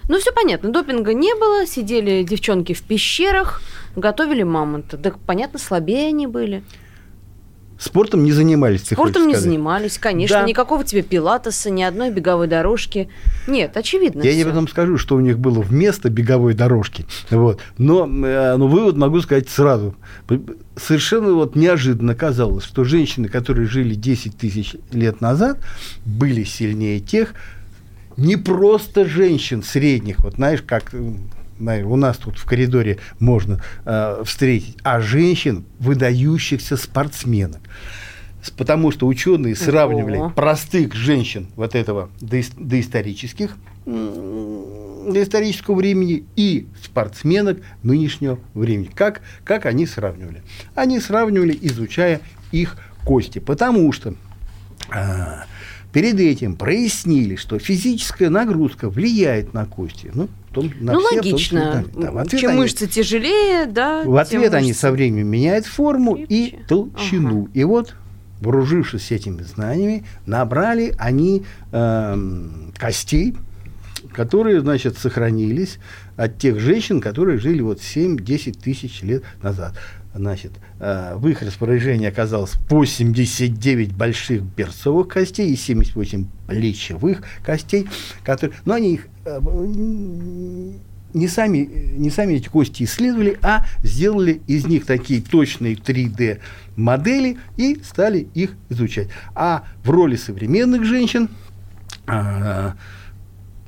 Ну, 0.08 0.18
все 0.18 0.32
понятно, 0.32 0.70
допинга 0.70 1.14
не 1.14 1.34
было, 1.34 1.66
сидели 1.66 2.22
девчонки 2.22 2.72
в 2.72 2.82
пещерах, 2.82 3.60
готовили 3.96 4.42
мамонта. 4.44 4.96
Да, 4.96 5.12
понятно, 5.26 5.58
слабее 5.58 6.08
они 6.08 6.26
были. 6.26 6.62
Спортом 7.78 8.24
не 8.24 8.32
занимались, 8.32 8.82
ты 8.82 8.94
Спортом 8.94 9.26
не 9.26 9.34
сказать? 9.34 9.50
занимались, 9.50 9.98
конечно. 9.98 10.38
Да. 10.38 10.44
Никакого 10.46 10.82
тебе 10.82 11.02
пилатеса, 11.02 11.68
ни 11.70 11.82
одной 11.82 12.10
беговой 12.10 12.46
дорожки. 12.46 13.10
Нет, 13.46 13.76
очевидно. 13.76 14.22
Я 14.22 14.30
всё. 14.30 14.40
тебе 14.40 14.50
потом 14.50 14.68
скажу, 14.68 14.96
что 14.96 15.14
у 15.14 15.20
них 15.20 15.38
было 15.38 15.60
вместо 15.60 16.08
беговой 16.08 16.54
дорожки. 16.54 17.04
Вот. 17.28 17.60
Но, 17.76 18.06
э, 18.06 18.56
но 18.56 18.66
вывод 18.66 18.96
могу 18.96 19.20
сказать 19.20 19.50
сразу. 19.50 19.94
Совершенно 20.76 21.34
вот 21.34 21.54
неожиданно 21.54 22.14
казалось, 22.14 22.64
что 22.64 22.84
женщины, 22.84 23.28
которые 23.28 23.66
жили 23.66 23.94
10 23.94 24.38
тысяч 24.38 24.76
лет 24.90 25.20
назад, 25.20 25.58
были 26.06 26.44
сильнее 26.44 27.00
тех, 27.00 27.34
не 28.16 28.36
просто 28.36 29.04
женщин 29.04 29.62
средних, 29.62 30.20
вот 30.20 30.34
знаешь, 30.34 30.62
как 30.62 30.94
э, 30.94 31.12
знаешь, 31.58 31.86
у 31.86 31.96
нас 31.96 32.16
тут 32.18 32.38
в 32.38 32.44
коридоре 32.44 32.98
можно 33.18 33.62
э, 33.84 34.22
встретить, 34.24 34.76
а 34.82 35.00
женщин, 35.00 35.64
выдающихся 35.78 36.76
спортсменок. 36.76 37.60
Потому 38.56 38.92
что 38.92 39.08
ученые 39.08 39.56
сравнивали 39.56 40.18
Ого. 40.18 40.30
простых 40.30 40.94
женщин 40.94 41.48
вот 41.56 41.74
этого 41.74 42.10
доис- 42.20 42.52
доисторических 42.56 43.56
доисторического 43.86 45.76
времени 45.76 46.24
и 46.36 46.66
спортсменок 46.82 47.58
нынешнего 47.82 48.38
времени. 48.54 48.90
Как, 48.92 49.22
как 49.44 49.66
они 49.66 49.86
сравнивали? 49.86 50.42
Они 50.74 51.00
сравнивали, 51.00 51.56
изучая 51.62 52.20
их 52.52 52.76
кости. 53.04 53.38
Потому 53.38 53.92
что 53.92 54.14
а, 54.90 55.44
перед 55.96 56.20
этим 56.20 56.56
прояснили, 56.56 57.36
что 57.36 57.58
физическая 57.58 58.28
нагрузка 58.28 58.90
влияет 58.90 59.54
на 59.54 59.64
кости. 59.64 60.10
Ну, 60.12 60.28
том- 60.52 60.70
на 60.78 60.92
ну, 60.92 61.00
все, 61.00 61.08
том 61.22 61.26
логично. 61.32 61.84
и 61.88 61.98
да, 62.02 62.10
в 62.10 62.18
ответ 62.18 62.38
Чем 62.42 62.50
они- 62.50 62.58
мышцы 62.60 62.86
тяжелее, 62.86 63.64
да. 63.64 64.02
в 64.04 64.14
ответ 64.16 64.42
тем 64.50 64.54
они 64.58 64.68
мышцы. 64.68 64.80
со 64.82 64.92
временем 64.92 65.26
меняют 65.26 65.64
форму 65.64 66.14
и 66.14 66.50
Крепче. 66.50 66.66
толщину. 66.68 67.48
И 67.54 67.64
вот, 67.64 67.94
вооружившись 68.42 69.10
этими 69.10 69.40
знаниями, 69.40 70.04
набрали 70.26 70.94
они 70.98 71.44
эм, 71.72 72.74
костей, 72.76 73.34
которые, 74.12 74.60
значит, 74.60 74.98
сохранились 74.98 75.78
от 76.18 76.36
тех 76.38 76.60
женщин, 76.60 77.00
которые 77.00 77.38
жили 77.38 77.62
вот 77.62 77.80
7-10 77.80 78.60
тысяч 78.62 79.00
лет 79.00 79.22
назад. 79.42 79.72
Значит, 80.16 80.52
э, 80.80 81.14
в 81.16 81.28
их 81.28 81.42
распоряжении 81.42 82.08
оказалось 82.08 82.54
89 82.70 83.92
больших 83.92 84.42
берцовых 84.42 85.08
костей 85.08 85.50
и 85.50 85.56
78 85.56 86.26
плечевых 86.46 87.22
костей, 87.44 87.86
которые, 88.24 88.58
но 88.64 88.74
они 88.74 88.94
их 88.94 89.08
э, 89.26 89.38
не 91.12 91.28
сами, 91.28 91.68
не 91.96 92.10
сами 92.10 92.34
эти 92.34 92.48
кости 92.48 92.84
исследовали, 92.84 93.38
а 93.42 93.66
сделали 93.82 94.40
из 94.46 94.66
них 94.66 94.86
такие 94.86 95.20
точные 95.20 95.74
3D 95.74 96.40
модели 96.76 97.38
и 97.56 97.80
стали 97.84 98.28
их 98.34 98.54
изучать. 98.70 99.08
А 99.34 99.64
в 99.84 99.90
роли 99.90 100.16
современных 100.16 100.84
женщин 100.84 101.28
а, 102.06 102.76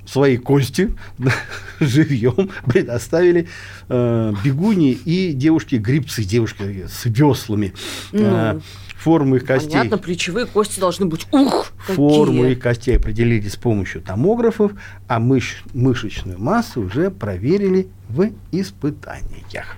свои 0.08 0.36
кости 0.38 0.94
живьем 1.80 2.50
предоставили 2.66 3.48
э, 3.88 4.32
бегуни 4.44 4.92
и 4.92 5.32
девушки-грибцы, 5.32 6.24
девушки 6.24 6.86
с 6.88 7.04
веслами. 7.04 7.74
Ну, 8.12 8.60
форму 8.96 9.36
их 9.36 9.44
костей. 9.44 9.70
Понятно, 9.72 9.98
плечевые 9.98 10.46
кости 10.46 10.80
должны 10.80 11.06
быть. 11.06 11.26
Ух, 11.30 11.72
Форму 11.86 12.38
какие. 12.42 12.52
их 12.52 12.58
костей 12.60 12.96
определили 12.96 13.48
с 13.48 13.56
помощью 13.56 14.00
томографов, 14.02 14.72
а 15.06 15.20
мыш- 15.20 15.62
мышечную 15.74 16.38
массу 16.38 16.80
уже 16.82 17.10
проверили 17.10 17.88
в 18.08 18.30
испытаниях. 18.50 19.76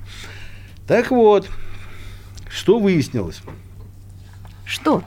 Так 0.86 1.10
вот, 1.10 1.48
что 2.48 2.78
выяснилось? 2.78 3.42
Что? 4.64 5.02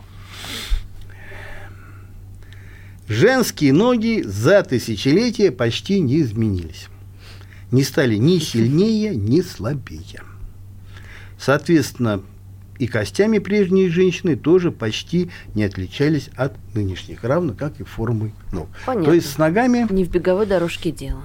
Женские 3.08 3.74
ноги 3.74 4.22
за 4.24 4.64
тысячелетия 4.64 5.52
почти 5.52 6.00
не 6.00 6.22
изменились. 6.22 6.88
Не 7.72 7.84
стали 7.84 8.16
ни 8.16 8.40
сильнее, 8.40 9.16
ни 9.16 9.42
слабее. 9.42 10.22
Соответственно, 11.38 12.22
и 12.80 12.88
костями 12.88 13.40
прежние 13.40 13.90
женщины 13.90 14.36
тоже 14.36 14.72
почти 14.72 15.30
не 15.54 15.64
отличались 15.64 16.30
от 16.36 16.56
нынешних, 16.74 17.24
равно 17.24 17.54
как 17.54 17.80
и 17.80 17.84
формой 17.84 18.34
ног. 18.52 18.70
Понятно. 18.86 19.06
То 19.06 19.14
есть 19.14 19.32
с 19.32 19.38
ногами... 19.38 19.86
Не 19.92 20.06
в 20.06 20.10
беговой 20.10 20.46
дорожке 20.46 20.92
дело. 20.92 21.24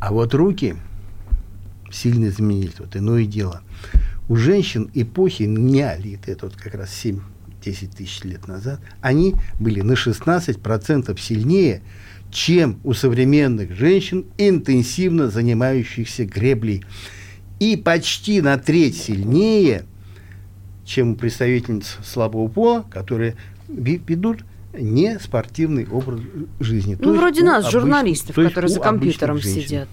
А 0.00 0.12
вот 0.12 0.34
руки 0.34 0.76
сильно 1.90 2.28
изменились. 2.28 2.78
Вот 2.78 2.96
иное 2.96 3.24
дело. 3.24 3.62
У 4.28 4.36
женщин 4.36 4.90
эпохи 4.94 5.44
неолита, 5.44 6.30
это 6.30 6.46
вот 6.46 6.56
как 6.56 6.74
раз 6.74 6.90
7-10 7.66 7.96
тысяч 7.96 8.24
лет 8.24 8.48
назад, 8.48 8.80
они 9.00 9.34
были 9.58 9.80
на 9.80 9.92
16% 9.92 11.20
сильнее, 11.20 11.82
чем 12.30 12.78
у 12.84 12.92
современных 12.92 13.72
женщин, 13.72 14.26
интенсивно 14.38 15.28
занимающихся 15.28 16.24
греблей. 16.24 16.84
И 17.60 17.76
почти 17.76 18.40
на 18.40 18.58
треть 18.58 18.96
сильнее– 18.96 19.84
чем 20.86 21.12
у 21.12 21.16
представительниц 21.16 21.98
слабого 22.04 22.48
пола, 22.48 22.86
которые 22.90 23.36
ведут 23.68 24.44
не 24.72 25.18
спортивный 25.18 25.86
образ 25.86 26.20
жизни. 26.60 26.96
Ну, 27.00 27.16
вроде 27.16 27.42
нас, 27.42 27.64
обычных, 27.64 27.72
журналистов, 27.72 28.36
которые 28.36 28.68
за 28.68 28.80
компьютером 28.80 29.42
сидят. 29.42 29.88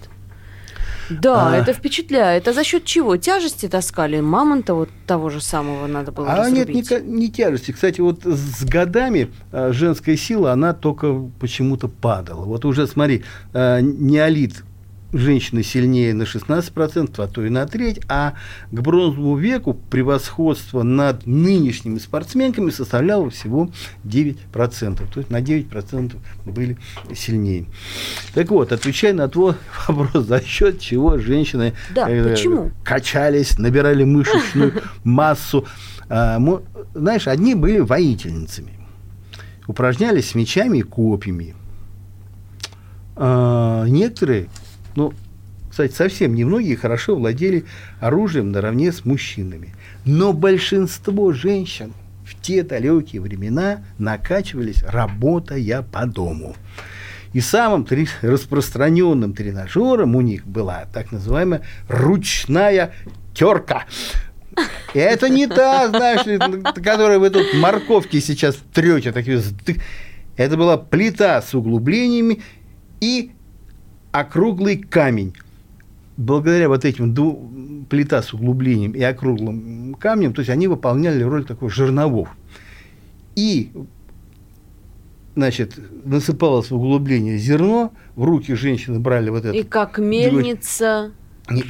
Да, 1.10 1.48
а, 1.52 1.56
это 1.56 1.72
впечатляет. 1.72 2.48
А 2.48 2.52
за 2.52 2.64
счет 2.64 2.84
чего? 2.84 3.16
Тяжести 3.16 3.68
таскали? 3.68 4.20
Мамонта 4.20 4.74
вот 4.74 4.88
того 5.06 5.30
же 5.30 5.40
самого 5.40 5.86
надо 5.86 6.12
было 6.12 6.30
А 6.32 6.36
разрубить. 6.36 6.90
нет, 6.90 7.04
не, 7.04 7.12
не 7.20 7.30
тяжести. 7.30 7.72
Кстати, 7.72 8.00
вот 8.00 8.24
с 8.24 8.64
годами 8.64 9.30
а, 9.52 9.72
женская 9.72 10.16
сила, 10.16 10.52
она 10.52 10.72
только 10.72 11.14
почему-то 11.40 11.88
падала. 11.88 12.44
Вот 12.44 12.64
уже 12.64 12.86
смотри, 12.86 13.24
а, 13.52 13.80
неолит 13.80 14.64
женщины 15.18 15.62
сильнее 15.62 16.12
на 16.14 16.24
16%, 16.24 17.22
а 17.22 17.26
то 17.26 17.44
и 17.44 17.48
на 17.48 17.66
треть, 17.66 18.00
а 18.08 18.34
к 18.70 18.80
бронзовому 18.80 19.36
веку 19.36 19.74
превосходство 19.74 20.82
над 20.82 21.26
нынешними 21.26 21.98
спортсменками 21.98 22.70
составляло 22.70 23.30
всего 23.30 23.70
9%. 24.04 24.38
То 25.12 25.20
есть 25.20 25.30
на 25.30 25.40
9% 25.40 26.16
были 26.44 26.76
сильнее. 27.14 27.66
Так 28.34 28.50
вот, 28.50 28.72
отвечая 28.72 29.14
на 29.14 29.28
твой 29.28 29.54
вопрос, 29.88 30.26
за 30.26 30.42
счет 30.42 30.80
чего 30.80 31.18
женщины 31.18 31.74
да, 31.94 32.08
э, 32.08 32.30
почему? 32.30 32.72
качались, 32.82 33.58
набирали 33.58 34.04
мышечную 34.04 34.82
массу. 35.04 35.66
А, 36.08 36.38
знаешь, 36.94 37.28
одни 37.28 37.54
были 37.54 37.78
воительницами, 37.78 38.72
упражнялись 39.66 40.30
с 40.30 40.34
мечами 40.34 40.78
и 40.78 40.82
копьями. 40.82 41.54
А, 43.16 43.84
некоторые 43.86 44.48
ну, 44.96 45.12
кстати, 45.70 45.92
совсем 45.92 46.34
немногие 46.34 46.76
хорошо 46.76 47.16
владели 47.16 47.64
оружием 48.00 48.52
наравне 48.52 48.92
с 48.92 49.04
мужчинами. 49.04 49.74
Но 50.04 50.32
большинство 50.32 51.32
женщин 51.32 51.92
в 52.24 52.40
те 52.40 52.62
далекие 52.62 53.20
времена 53.20 53.84
накачивались, 53.98 54.84
работая 54.84 55.82
по 55.82 56.06
дому. 56.06 56.54
И 57.32 57.40
самым 57.40 57.86
распространенным 58.22 59.34
тренажером 59.34 60.14
у 60.14 60.20
них 60.20 60.46
была 60.46 60.84
так 60.92 61.10
называемая 61.10 61.62
ручная 61.88 62.92
терка. 63.34 63.86
И 64.94 64.98
это 65.00 65.28
не 65.28 65.48
та, 65.48 65.88
знаешь 65.88 66.24
ли, 66.24 66.38
которую 66.82 67.18
вы 67.18 67.30
тут 67.30 67.52
морковки 67.54 68.20
сейчас 68.20 68.56
трете. 68.72 69.12
Это 70.36 70.56
была 70.56 70.76
плита 70.76 71.42
с 71.42 71.52
углублениями 71.52 72.42
и 73.00 73.32
округлый 74.14 74.76
камень. 74.76 75.34
Благодаря 76.16 76.68
вот 76.68 76.84
этим 76.84 77.12
дву, 77.12 77.50
плита 77.90 78.22
с 78.22 78.32
углублением 78.32 78.92
и 78.92 79.02
округлым 79.02 79.96
камнем, 79.98 80.32
то 80.32 80.40
есть 80.40 80.50
они 80.50 80.68
выполняли 80.68 81.24
роль 81.24 81.44
такой 81.44 81.68
жерновов. 81.68 82.28
И 83.34 83.72
значит, 85.34 85.76
насыпалось 86.04 86.70
в 86.70 86.76
углубление 86.76 87.38
зерно, 87.38 87.92
в 88.14 88.22
руки 88.22 88.54
женщины 88.54 89.00
брали 89.00 89.30
вот 89.30 89.44
это. 89.46 89.56
И 89.56 89.64
как 89.64 89.98
мельница. 89.98 91.10
И 91.50 91.62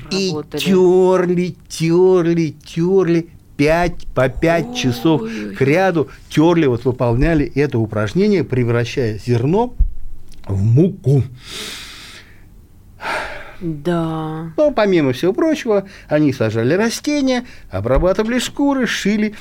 терли, 0.59 1.57
терли, 1.67 2.55
терли, 2.63 3.31
пять 3.57 4.07
по 4.15 4.29
пять 4.29 4.67
Ой. 4.67 4.77
часов 4.77 5.23
к 5.57 5.61
ряду 5.63 6.09
терли, 6.29 6.67
вот 6.67 6.85
выполняли 6.85 7.51
это 7.55 7.79
упражнение, 7.79 8.45
превращая 8.45 9.19
зерно 9.19 9.75
в 10.47 10.63
муку. 10.63 11.23
Да. 13.65 14.53
Но 14.59 14.73
помимо 14.73 15.15
всего 15.15 15.33
прочего, 15.33 15.89
они 16.07 16.35
сажали 16.35 16.75
растения, 16.75 17.47
обрабатывали 17.71 18.39
шкуры, 18.39 18.87
шили 18.87 19.35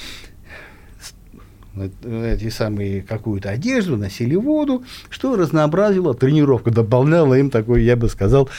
эти 2.06 2.50
самые 2.50 3.02
какую-то 3.02 3.50
одежду, 3.50 3.98
носили 3.98 4.36
воду, 4.36 4.86
что 5.10 5.36
разнообразило 5.36 6.14
тренировку, 6.14 6.72
дополняло 6.72 7.34
им 7.34 7.50
такой, 7.50 7.84
я 7.84 7.98
бы 7.98 8.08
сказал, 8.08 8.50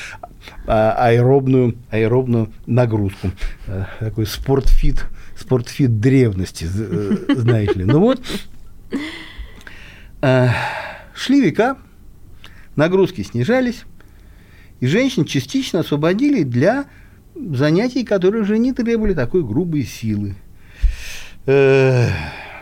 а, 0.66 0.92
аэробную, 0.98 1.77
аэробную 1.90 2.53
нагрузку. 2.66 3.31
Э, 3.66 3.85
такой 4.00 4.27
спортфит, 4.27 5.07
спортфит 5.38 5.98
древности, 5.98 6.66
э, 6.66 7.35
знаете 7.37 7.79
ли. 7.79 7.85
Ну 7.85 8.00
вот, 8.00 8.20
э, 10.20 10.48
шли 11.14 11.40
века, 11.40 11.79
нагрузки 12.77 13.22
снижались, 13.22 13.85
и 14.80 14.87
женщин 14.87 15.24
частично 15.24 15.80
освободили 15.80 16.42
для 16.42 16.87
занятий, 17.34 18.04
которые 18.04 18.42
уже 18.42 18.58
не 18.58 18.72
требовали 18.72 19.14
такой 19.14 19.42
грубой 19.42 19.84
силы. 19.84 20.34
Э, 21.46 22.08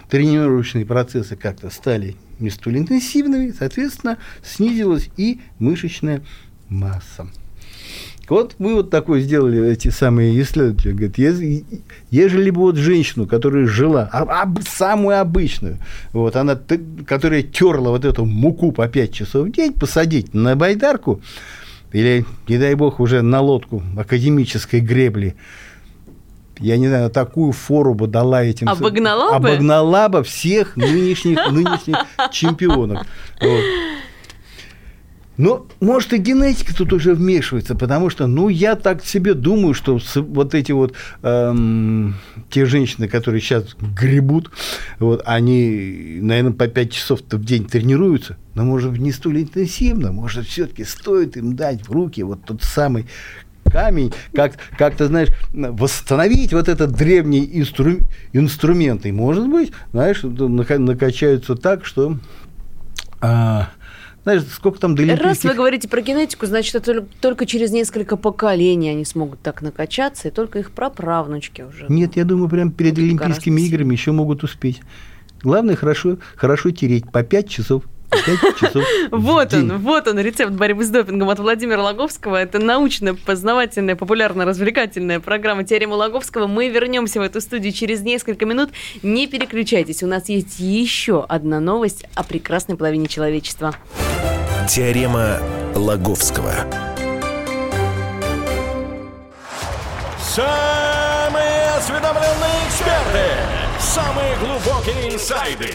тренировочные 0.09 0.85
процессы 0.85 1.37
как-то 1.37 1.70
стали 1.70 2.16
не 2.38 2.51
столь 2.51 2.79
интенсивными, 2.79 3.55
соответственно, 3.57 4.18
снизилась 4.42 5.11
и 5.16 5.40
мышечная 5.59 6.22
масса. 6.68 7.29
Вот 8.29 8.55
мы 8.59 8.75
вот 8.75 8.90
такое 8.90 9.20
сделали, 9.20 9.70
эти 9.70 9.88
самые 9.88 10.40
исследователи. 10.40 10.92
Говорят, 10.92 11.18
ежели, 11.18 11.64
ежели 12.11 12.51
бы 12.51 12.61
вот 12.61 12.77
женщину, 12.77 13.27
которая 13.27 13.66
жила, 13.66 14.09
а, 14.12 14.22
а, 14.22 14.55
самую 14.66 15.20
обычную, 15.20 15.79
вот 16.12 16.37
она, 16.37 16.59
которая 17.07 17.42
терла 17.42 17.90
вот 17.90 18.05
эту 18.05 18.25
муку 18.25 18.72
по 18.72 18.88
5 18.88 19.12
часов 19.12 19.48
в 19.48 19.53
день, 19.53 19.72
посадить 19.72 20.35
на 20.35 20.57
байдарку, 20.57 21.20
или, 21.92 22.24
не 22.48 22.59
дай 22.59 22.74
бог, 22.74 23.00
уже 23.00 23.22
на 23.22 23.40
лодку 23.40 23.83
академической 23.96 24.81
гребли, 24.81 25.35
я 26.59 26.76
не 26.76 26.88
знаю, 26.88 27.11
такую 27.11 27.52
фору 27.52 27.94
бы 27.94 28.07
дала 28.07 28.42
этим... 28.44 28.68
Обогнала 28.68 29.38
бы? 29.38 29.50
Обогнала 29.50 30.09
бы 30.09 30.22
всех 30.22 30.76
нынешних, 30.76 31.38
нынешних 31.50 31.96
чемпионов. 32.31 33.07
Вот. 33.40 33.64
Но, 35.38 35.66
может, 35.81 36.12
и 36.12 36.18
генетика 36.18 36.74
тут 36.76 36.92
уже 36.92 37.14
вмешивается, 37.14 37.74
потому 37.74 38.11
что, 38.11 38.26
ну, 38.26 38.48
я 38.48 38.76
так 38.76 39.05
себе 39.05 39.33
думаю, 39.35 39.72
что 39.74 39.98
вот 40.14 40.55
эти 40.55 40.72
вот 40.72 40.94
эм, 41.22 42.16
те 42.50 42.66
женщины, 42.66 43.09
которые 43.09 43.40
сейчас 43.40 43.74
гребут, 43.81 44.50
вот, 44.98 45.22
они, 45.24 46.18
наверное, 46.20 46.52
по 46.52 46.68
5 46.68 46.92
часов 46.92 47.20
в 47.28 47.44
день 47.44 47.64
тренируются, 47.64 48.37
но, 48.55 48.65
может, 48.65 48.99
не 48.99 49.12
столь 49.12 49.43
интенсивно, 49.43 50.12
может, 50.12 50.47
все-таки 50.47 50.85
стоит 50.85 51.37
им 51.37 51.57
дать 51.57 51.87
в 51.87 51.93
руки 51.93 52.23
вот 52.23 52.45
тот 52.45 52.62
самый 52.62 53.07
камень, 53.65 54.12
как, 54.35 54.55
как 54.77 54.97
ты 54.97 55.07
знаешь, 55.07 55.29
восстановить 55.53 56.53
вот 56.53 56.69
этот 56.69 56.93
древний 56.93 57.49
инстру, 57.55 57.99
инструмент. 58.33 59.07
И, 59.07 59.12
может 59.12 59.49
быть, 59.49 59.73
знаешь, 59.93 60.23
накачаются 60.23 61.55
так, 61.57 61.85
что... 61.85 62.19
А, 63.21 63.71
знаешь, 64.25 64.43
сколько 64.53 64.79
там 64.79 64.95
до 64.95 65.17
Раз 65.17 65.43
вы 65.43 65.55
говорите 65.55 65.88
про 65.88 66.01
генетику, 66.01 66.47
значит, 66.47 66.75
это 66.75 67.05
только 67.21 67.47
через 67.47 67.71
несколько 67.71 68.17
поколений 68.17 68.91
они 68.91 69.05
смогут 69.05 69.41
так 69.41 69.62
накачаться, 69.62 70.29
и 70.29 70.31
только 70.31 70.61
их 70.61 70.71
праправнучки 70.71 71.62
уже. 71.62 71.87
Нет, 71.88 72.17
я 72.17 72.25
думаю, 72.25 72.49
прямо 72.49 72.71
перед 72.71 72.99
Олимпийскими 72.99 73.61
играми 73.62 73.93
еще 73.93 74.12
могут 74.12 74.45
успеть. 74.45 74.81
Главное, 75.43 75.75
хорошо, 75.75 76.19
хорошо 76.37 76.71
тереть 76.71 77.11
по 77.11 77.25
5 77.25 77.49
часов 77.49 77.85
часов 78.61 78.85
Вот 79.11 79.55
он, 79.55 79.79
вот 79.79 80.09
он, 80.09 80.18
рецепт 80.18 80.53
борьбы 80.53 80.85
с 80.85 80.90
допингом 80.90 81.31
от 81.31 81.38
Владимира 81.38 81.83
Логовского. 81.83 82.37
Это 82.37 82.59
научная, 82.59 83.14
познавательная, 83.14 83.96
популярно-развлекательная 83.96 85.20
программа 85.20 85.64
«Теорема 85.64 85.94
Логовского». 85.94 86.46
Мы 86.46 86.68
вернемся 86.68 87.20
в 87.20 87.22
эту 87.22 87.40
студию 87.40 87.72
через 87.72 88.03
несколько 88.03 88.46
минут. 88.46 88.70
Не 89.03 89.27
переключайтесь, 89.27 90.03
у 90.03 90.07
нас 90.07 90.29
есть 90.29 90.59
еще 90.59 91.25
одна 91.29 91.61
новость 91.61 92.05
о 92.14 92.25
прекрасной 92.25 92.77
половине 92.77 93.07
человечества. 93.07 93.75
Теорема 94.68 95.38
Лаговского. 95.75 96.55
Самые 100.20 101.68
осведомленные 101.77 102.66
эксперты, 102.68 103.27
самые 103.79 104.37
глубокие 104.37 105.14
инсайды, 105.14 105.75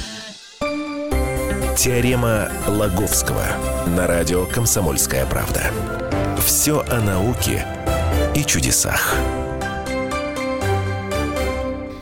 Теорема 1.77 2.51
Лаговского 2.67 3.45
на 3.95 4.05
радио 4.05 4.45
«Комсомольская 4.45 5.25
правда». 5.25 5.71
Все 6.45 6.81
о 6.81 6.99
науке 6.99 7.65
и 8.35 8.43
чудесах. 8.43 9.15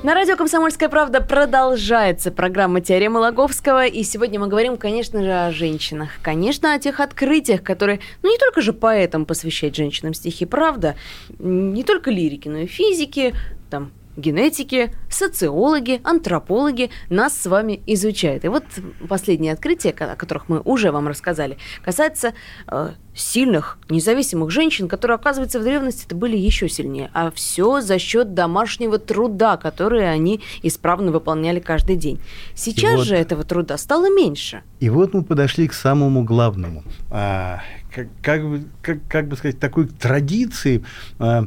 На 0.02 0.16
радио 0.16 0.36
«Комсомольская 0.36 0.90
правда» 0.90 1.22
продолжается 1.22 2.32
программа 2.32 2.82
«Теорема 2.82 3.20
Логовского». 3.20 3.86
И 3.86 4.02
сегодня 4.04 4.40
мы 4.40 4.48
говорим, 4.48 4.76
конечно 4.76 5.22
же, 5.22 5.32
о 5.32 5.52
женщинах. 5.52 6.10
Конечно, 6.24 6.74
о 6.74 6.80
тех 6.80 7.00
открытиях, 7.00 7.62
которые... 7.62 8.00
Ну, 8.24 8.32
не 8.32 8.38
только 8.40 8.62
же 8.62 8.74
поэтам 8.74 9.26
посвящать 9.26 9.76
женщинам 9.76 10.16
стихи, 10.16 10.46
правда. 10.46 10.96
Не 11.38 11.84
только 11.84 12.10
лирики, 12.10 12.48
но 12.48 12.58
и 12.58 12.66
физики, 12.66 13.36
там, 13.70 13.92
генетики, 14.18 14.94
социологи, 15.10 16.02
антропологи 16.04 16.90
нас 17.10 17.38
с 17.38 17.46
вами 17.46 17.82
изучают. 17.86 18.46
И 18.46 18.48
вот 18.48 18.64
последнее 19.08 19.54
открытие, 19.54 19.94
о 19.94 20.16
которых 20.16 20.50
мы 20.50 20.62
уже 20.62 20.92
вам 20.92 21.08
рассказали, 21.08 21.58
касается 21.84 22.34
э, 22.68 22.92
сильных, 23.14 23.78
независимых 23.90 24.52
женщин, 24.52 24.88
которые, 24.88 25.16
оказывается, 25.16 25.60
в 25.60 25.64
древности 25.64 26.06
это 26.06 26.16
были 26.16 26.38
еще 26.38 26.70
сильнее. 26.70 27.10
А 27.14 27.32
все 27.32 27.82
за 27.82 28.00
счет 28.00 28.34
домашнего 28.34 28.98
труда, 28.98 29.58
который 29.58 30.10
они 30.10 30.42
исправно 30.64 31.12
выполняли 31.12 31.60
каждый 31.60 31.96
день. 31.96 32.20
Сейчас 32.56 32.98
вот, 32.98 33.08
же 33.08 33.16
этого 33.16 33.44
труда 33.44 33.78
стало 33.78 34.10
меньше. 34.14 34.64
И 34.80 34.90
вот 34.90 35.14
мы 35.14 35.24
подошли 35.24 35.68
к 35.68 35.74
самому 35.74 36.24
главному. 36.24 36.84
А, 37.10 37.62
как, 37.94 38.08
как, 38.22 38.48
бы, 38.48 38.64
как, 38.82 39.00
как 39.08 39.28
бы 39.28 39.36
сказать, 39.36 39.60
такой 39.60 39.88
традиции. 39.88 40.84
А, 41.20 41.46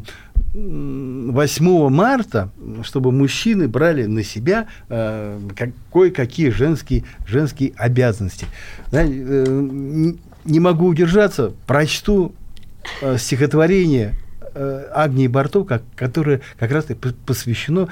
8 0.55 1.88
марта, 1.88 2.51
чтобы 2.83 3.11
мужчины 3.11 3.69
брали 3.69 4.05
на 4.05 4.23
себя 4.23 4.67
э, 4.91 5.38
кое-какие 5.91 6.51
женские, 6.51 7.05
женские 7.27 7.73
обязанности. 7.77 8.47
Знаете, 8.91 9.15
э, 9.27 10.12
не 10.45 10.61
могу 10.61 10.88
удержаться, 10.88 11.53
прочту 11.67 12.35
э, 13.01 13.17
стихотворение 13.17 14.15
э, 14.55 14.91
Агнии 14.95 15.27
Барто, 15.27 15.65
как, 15.65 15.85
которое 15.97 16.43
как 16.59 16.71
раз 16.71 16.87
посвящено 17.25 17.88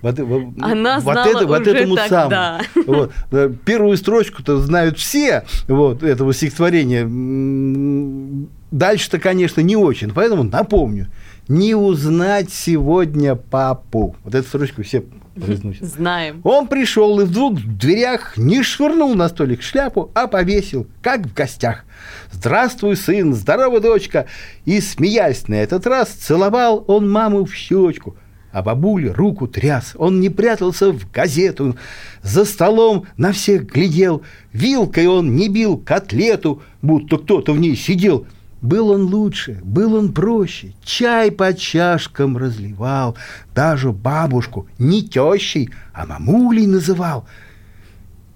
вот, 0.00 0.20
Она 0.60 1.00
вот, 1.00 1.16
это, 1.16 1.46
вот 1.48 1.66
этому 1.66 1.96
тогда. 1.96 2.60
самому. 2.74 2.86
Вот. 2.86 3.12
Э, 3.32 3.52
первую 3.64 3.96
строчку-то 3.96 4.60
знают 4.60 4.98
все 4.98 5.44
вот, 5.66 6.04
этого 6.04 6.32
стихотворения. 6.32 7.08
Дальше-то, 8.70 9.18
конечно, 9.18 9.62
не 9.62 9.74
очень, 9.74 10.12
поэтому 10.12 10.44
напомню 10.44 11.08
не 11.48 11.74
узнать 11.74 12.52
сегодня 12.52 13.34
папу. 13.34 14.14
Вот 14.22 14.34
эту 14.34 14.46
строчку 14.46 14.82
все 14.82 15.04
произносят. 15.34 15.84
Знаем. 15.88 16.40
Он 16.44 16.68
пришел 16.68 17.18
и 17.20 17.24
вдруг 17.24 17.54
в 17.54 17.78
дверях 17.78 18.36
не 18.36 18.62
швырнул 18.62 19.14
на 19.14 19.28
столик 19.28 19.62
шляпу, 19.62 20.10
а 20.14 20.26
повесил, 20.26 20.86
как 21.02 21.26
в 21.26 21.34
гостях. 21.34 21.84
«Здравствуй, 22.30 22.96
сын! 22.96 23.34
Здорово, 23.34 23.80
дочка!» 23.80 24.26
И, 24.66 24.80
смеясь 24.80 25.48
на 25.48 25.54
этот 25.54 25.86
раз, 25.86 26.10
целовал 26.10 26.84
он 26.86 27.10
маму 27.10 27.44
в 27.44 27.54
щечку. 27.54 28.16
А 28.52 28.62
бабуля 28.62 29.12
руку 29.12 29.46
тряс, 29.46 29.92
он 29.96 30.20
не 30.20 30.30
прятался 30.30 30.90
в 30.90 31.10
газету, 31.10 31.76
за 32.22 32.46
столом 32.46 33.04
на 33.18 33.32
всех 33.32 33.66
глядел, 33.66 34.22
вилкой 34.54 35.06
он 35.06 35.36
не 35.36 35.50
бил 35.50 35.76
котлету, 35.76 36.62
будто 36.80 37.18
кто-то 37.18 37.52
в 37.52 37.58
ней 37.58 37.76
сидел– 37.76 38.26
был 38.60 38.90
он 38.90 39.02
лучше, 39.02 39.60
был 39.62 39.94
он 39.94 40.12
проще, 40.12 40.72
чай 40.82 41.30
по 41.30 41.54
чашкам 41.54 42.36
разливал, 42.36 43.16
даже 43.54 43.92
бабушку 43.92 44.66
не 44.78 45.02
тещей, 45.02 45.70
а 45.92 46.06
мамулей 46.06 46.66
называл. 46.66 47.26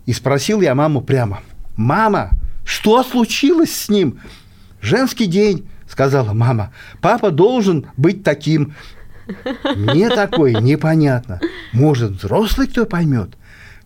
И 0.06 0.12
спросил 0.12 0.60
я 0.60 0.74
маму 0.74 1.00
прямо, 1.00 1.40
«Мама, 1.76 2.30
что 2.64 3.02
случилось 3.02 3.74
с 3.74 3.88
ним?» 3.88 4.20
«Женский 4.80 5.26
день»,— 5.26 5.66
сказала 5.88 6.32
мама, 6.32 6.72
«папа 7.00 7.30
должен 7.30 7.86
быть 7.96 8.22
таким». 8.22 8.74
Мне 9.76 10.10
такое 10.10 10.54
непонятно. 10.54 11.40
Может, 11.72 12.12
взрослый 12.12 12.66
кто 12.66 12.86
поймет? 12.86 13.30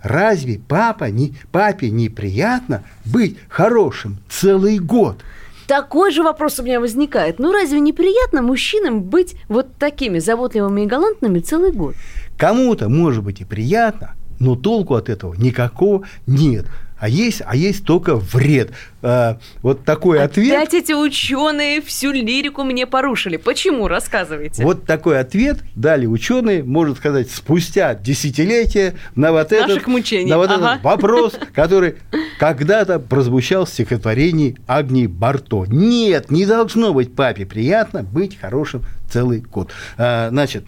Разве 0.03 0.59
папа 0.59 1.11
не, 1.11 1.35
папе 1.53 1.90
неприятно 1.90 2.85
быть 3.05 3.37
хорошим 3.49 4.18
целый 4.29 4.79
год?» 4.79 5.22
Такой 5.67 6.13
же 6.13 6.23
вопрос 6.23 6.59
у 6.59 6.63
меня 6.63 6.81
возникает. 6.81 7.39
Ну 7.39 7.53
разве 7.53 7.81
неприятно 7.81 8.43
мужчинам 8.43 9.03
быть 9.03 9.37
вот 9.49 9.75
такими 9.79 10.19
заботливыми 10.19 10.83
и 10.83 10.87
галантными 10.87 11.41
целый 11.41 11.73
год? 11.73 11.95
Кому-то, 12.37 12.89
может 12.89 13.25
быть, 13.25 13.41
и 13.41 13.45
приятно, 13.45 14.15
но 14.39 14.55
толку 14.55 14.95
от 14.95 15.09
этого 15.09 15.35
никакого 15.35 16.05
нет 16.27 16.67
а 16.99 17.09
есть, 17.09 17.43
а 17.45 17.55
есть 17.55 17.85
только 17.85 18.17
вред. 18.17 18.73
А, 19.03 19.39
вот 19.63 19.85
такой 19.85 20.19
Опять 20.19 20.31
ответ. 20.31 20.57
Опять 20.57 20.75
эти 20.75 20.93
ученые 20.93 21.83
всю 21.83 22.11
лирику 22.11 22.65
мне 22.65 22.87
порушили. 22.87 23.37
Почему? 23.37 23.87
Рассказывайте. 23.87 24.63
Вот 24.63 24.87
такой 24.87 25.21
ответ 25.21 25.59
дали 25.75 26.07
ученые, 26.07 26.65
можно 26.65 26.95
сказать, 26.95 27.31
спустя 27.31 27.95
десятилетия 27.95 28.95
на 29.15 29.33
вот 29.33 29.51
Наших 29.51 29.77
этот, 29.77 29.87
мучений. 29.87 30.31
на 30.31 30.39
вот 30.39 30.51
ага. 30.51 30.73
этот 30.73 30.85
вопрос, 30.85 31.35
который 31.55 31.97
когда-то 32.39 32.99
прозвучал 32.99 33.67
в 33.67 33.69
стихотворении 33.69 34.57
Агнии 34.67 35.07
Барто. 35.07 35.67
Нет, 35.69 36.31
не 36.31 36.47
должно 36.47 36.95
быть 36.95 37.15
папе 37.15 37.45
приятно 37.45 38.03
быть 38.03 38.39
хорошим 38.41 38.85
целый 39.11 39.41
год. 39.41 39.71
А, 39.99 40.31
значит, 40.31 40.65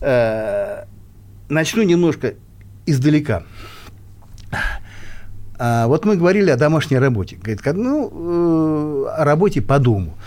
а, 0.00 0.86
начну 1.48 1.82
немножко 1.82 2.34
издалека. 2.84 3.44
А 5.64 5.86
вот 5.86 6.04
мы 6.04 6.16
говорили 6.16 6.50
о 6.50 6.56
домашней 6.56 6.98
работе. 6.98 7.36
Говорит, 7.36 7.60
ну, 7.66 9.06
э, 9.06 9.20
о 9.20 9.24
работе 9.24 9.62
по 9.62 9.78
дому. 9.78 10.18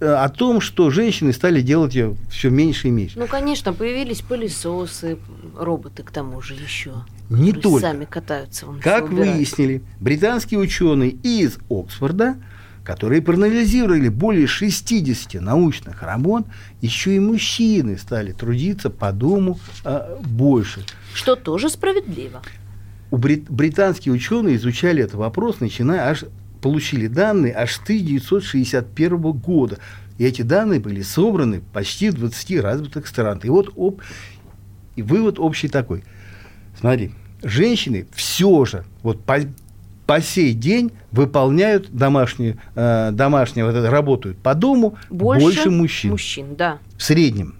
О 0.00 0.28
том, 0.28 0.60
что 0.60 0.90
женщины 0.90 1.32
стали 1.32 1.60
делать 1.60 1.96
ее 1.96 2.14
все 2.30 2.48
меньше 2.48 2.86
и 2.86 2.90
меньше. 2.92 3.18
Ну, 3.18 3.26
конечно, 3.26 3.72
появились 3.72 4.20
пылесосы, 4.20 5.18
роботы 5.58 6.04
к 6.04 6.12
тому 6.12 6.40
же 6.40 6.54
еще. 6.54 6.92
Не 7.28 7.52
только. 7.52 7.80
Сами 7.80 8.04
катаются. 8.04 8.66
Вон, 8.66 8.78
как 8.78 9.08
выяснили, 9.08 9.82
британские 9.98 10.60
ученые 10.60 11.10
из 11.10 11.58
Оксфорда, 11.68 12.36
которые 12.84 13.20
проанализировали 13.20 14.10
более 14.10 14.46
60 14.46 15.42
научных 15.42 16.04
работ, 16.04 16.44
еще 16.80 17.16
и 17.16 17.18
мужчины 17.18 17.98
стали 17.98 18.30
трудиться 18.30 18.90
по 18.90 19.10
дому 19.10 19.58
а, 19.84 20.20
больше. 20.20 20.84
Что 21.14 21.34
тоже 21.34 21.68
справедливо 21.68 22.42
у 23.10 23.16
брит, 23.16 23.50
британские 23.50 24.14
ученые 24.14 24.56
изучали 24.56 25.02
этот 25.02 25.16
вопрос, 25.16 25.60
начиная 25.60 26.10
аж 26.10 26.24
получили 26.60 27.06
данные 27.06 27.54
аж 27.54 27.74
с 27.74 27.80
1961 27.80 29.18
года. 29.32 29.78
И 30.18 30.24
эти 30.24 30.42
данные 30.42 30.80
были 30.80 31.02
собраны 31.02 31.62
почти 31.72 32.10
в 32.10 32.14
20 32.14 32.60
развитых 32.60 33.06
странах. 33.06 33.44
И 33.44 33.48
вот 33.48 33.72
об, 33.76 34.00
и 34.94 35.02
вывод 35.02 35.38
общий 35.38 35.68
такой. 35.68 36.04
Смотри, 36.78 37.12
женщины 37.42 38.06
все 38.12 38.64
же 38.66 38.84
вот 39.02 39.24
по, 39.24 39.38
по 40.06 40.20
сей 40.20 40.52
день 40.52 40.92
выполняют 41.10 41.90
домашнюю, 41.90 42.58
э, 42.74 43.10
домашнюю 43.12 43.90
работают 43.90 44.38
по 44.38 44.54
дому 44.54 44.96
больше, 45.08 45.44
больше 45.44 45.70
мужчин. 45.70 46.10
Мужчин, 46.10 46.54
да. 46.54 46.78
В 46.96 47.02
среднем. 47.02 47.54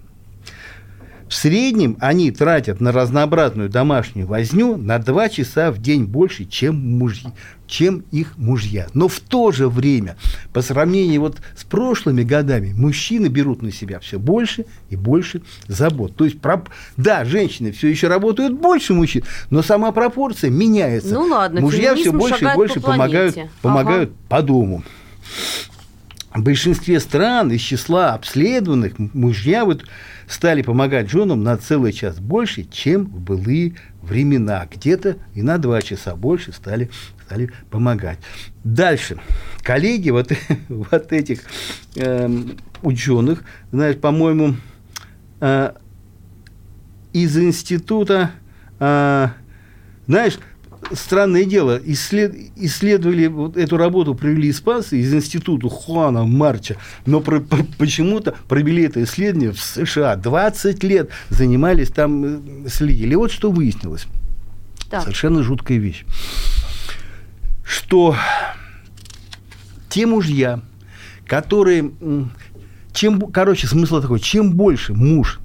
В 1.31 1.33
среднем 1.33 1.95
они 2.01 2.29
тратят 2.29 2.81
на 2.81 2.91
разнообразную 2.91 3.69
домашнюю 3.69 4.27
возню 4.27 4.75
на 4.75 4.99
2 4.99 5.29
часа 5.29 5.71
в 5.71 5.81
день 5.81 6.03
больше, 6.03 6.43
чем, 6.43 6.75
мужья, 6.75 7.31
чем 7.67 8.03
их 8.11 8.37
мужья. 8.37 8.87
Но 8.93 9.07
в 9.07 9.21
то 9.21 9.53
же 9.53 9.69
время, 9.69 10.17
по 10.51 10.61
сравнению 10.61 11.21
вот 11.21 11.37
с 11.55 11.63
прошлыми 11.63 12.23
годами, 12.23 12.73
мужчины 12.73 13.27
берут 13.27 13.61
на 13.61 13.71
себя 13.71 14.01
все 14.01 14.19
больше 14.19 14.65
и 14.89 14.97
больше 14.97 15.41
забот. 15.69 16.17
То 16.17 16.25
есть, 16.25 16.35
да, 16.97 17.23
женщины 17.23 17.71
все 17.71 17.87
еще 17.87 18.09
работают 18.09 18.59
больше 18.59 18.93
мужчин, 18.93 19.23
но 19.49 19.61
сама 19.61 19.93
пропорция 19.93 20.49
меняется. 20.49 21.13
Ну 21.13 21.27
ладно, 21.27 21.61
Мужья 21.61 21.95
все 21.95 22.11
больше 22.11 22.43
и 22.43 22.53
больше 22.53 22.81
по 22.81 22.91
помогают, 22.91 23.37
помогают 23.61 24.09
ага. 24.09 24.17
по 24.27 24.41
дому. 24.41 24.83
В 26.33 26.43
большинстве 26.43 26.99
стран 26.99 27.51
из 27.51 27.61
числа 27.61 28.13
обследованных 28.13 28.97
мужья 28.97 29.65
вот 29.65 29.85
стали 30.27 30.61
помогать 30.61 31.09
женам 31.09 31.43
на 31.43 31.57
целый 31.57 31.91
час 31.91 32.19
больше, 32.19 32.63
чем 32.63 33.05
в 33.05 33.19
былые 33.19 33.75
времена. 34.01 34.65
Где-то 34.71 35.17
и 35.33 35.41
на 35.41 35.57
два 35.57 35.81
часа 35.81 36.15
больше 36.15 36.53
стали, 36.53 36.89
стали 37.25 37.51
помогать. 37.69 38.19
Дальше. 38.63 39.17
Коллеги 39.61 40.09
вот, 40.09 40.31
вот 40.69 41.11
этих 41.11 41.41
э, 41.95 42.29
ученых, 42.81 43.43
знаешь, 43.71 43.97
по-моему, 43.97 44.55
э, 45.41 45.73
из 47.13 47.37
института, 47.37 48.31
а, 48.79 49.33
знаешь, 50.07 50.39
странное 50.93 51.45
дело, 51.45 51.79
исслед, 51.83 52.35
исследовали 52.55 53.27
вот 53.27 53.57
эту 53.57 53.77
работу, 53.77 54.15
провели 54.15 54.49
испанцы 54.49 54.99
из 54.99 55.13
института 55.13 55.69
Хуана 55.69 56.25
Марча, 56.25 56.77
но 57.05 57.21
про, 57.21 57.39
про, 57.39 57.63
почему-то 57.77 58.35
провели 58.47 58.83
это 58.83 59.03
исследование 59.03 59.51
в 59.51 59.59
США. 59.59 60.15
20 60.15 60.83
лет 60.83 61.09
занимались 61.29 61.89
там, 61.89 62.65
э, 62.65 62.69
следили. 62.69 63.13
И 63.13 63.15
вот 63.15 63.31
что 63.31 63.51
выяснилось. 63.51 64.07
Так. 64.89 65.03
Совершенно 65.03 65.43
жуткая 65.43 65.77
вещь. 65.77 66.05
Что 67.63 68.15
те 69.89 70.05
мужья, 70.05 70.61
которые... 71.25 71.91
Чем, 72.93 73.21
короче, 73.21 73.67
смысл 73.67 74.01
такой, 74.01 74.19
чем 74.19 74.51
больше 74.51 74.93
муж 74.93 75.39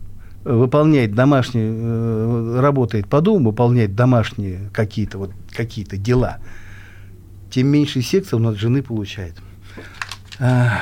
выполняет 0.47 1.15
домашние, 1.15 1.73
э, 1.75 2.61
работает 2.61 3.09
по 3.09 3.21
дому, 3.21 3.51
выполняет 3.51 3.95
домашние 3.95 4.71
какие-то 4.73 5.19
вот 5.19 5.31
какие-то 5.51 5.97
дела, 5.97 6.39
тем 7.51 7.69
меньше 7.69 8.03
секса 8.03 8.37
он 8.37 8.47
от 8.47 8.57
жены 8.57 8.83
получает. 8.83 9.35
А, 10.39 10.81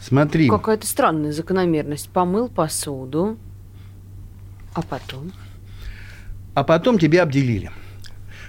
смотри. 0.00 0.48
Какая-то 0.48 0.86
странная 0.86 1.32
закономерность. 1.32 2.08
Помыл 2.08 2.48
посуду, 2.48 3.36
а 4.74 4.82
потом? 4.82 5.32
А 6.54 6.64
потом 6.64 6.98
тебя 6.98 7.24
обделили. 7.24 7.70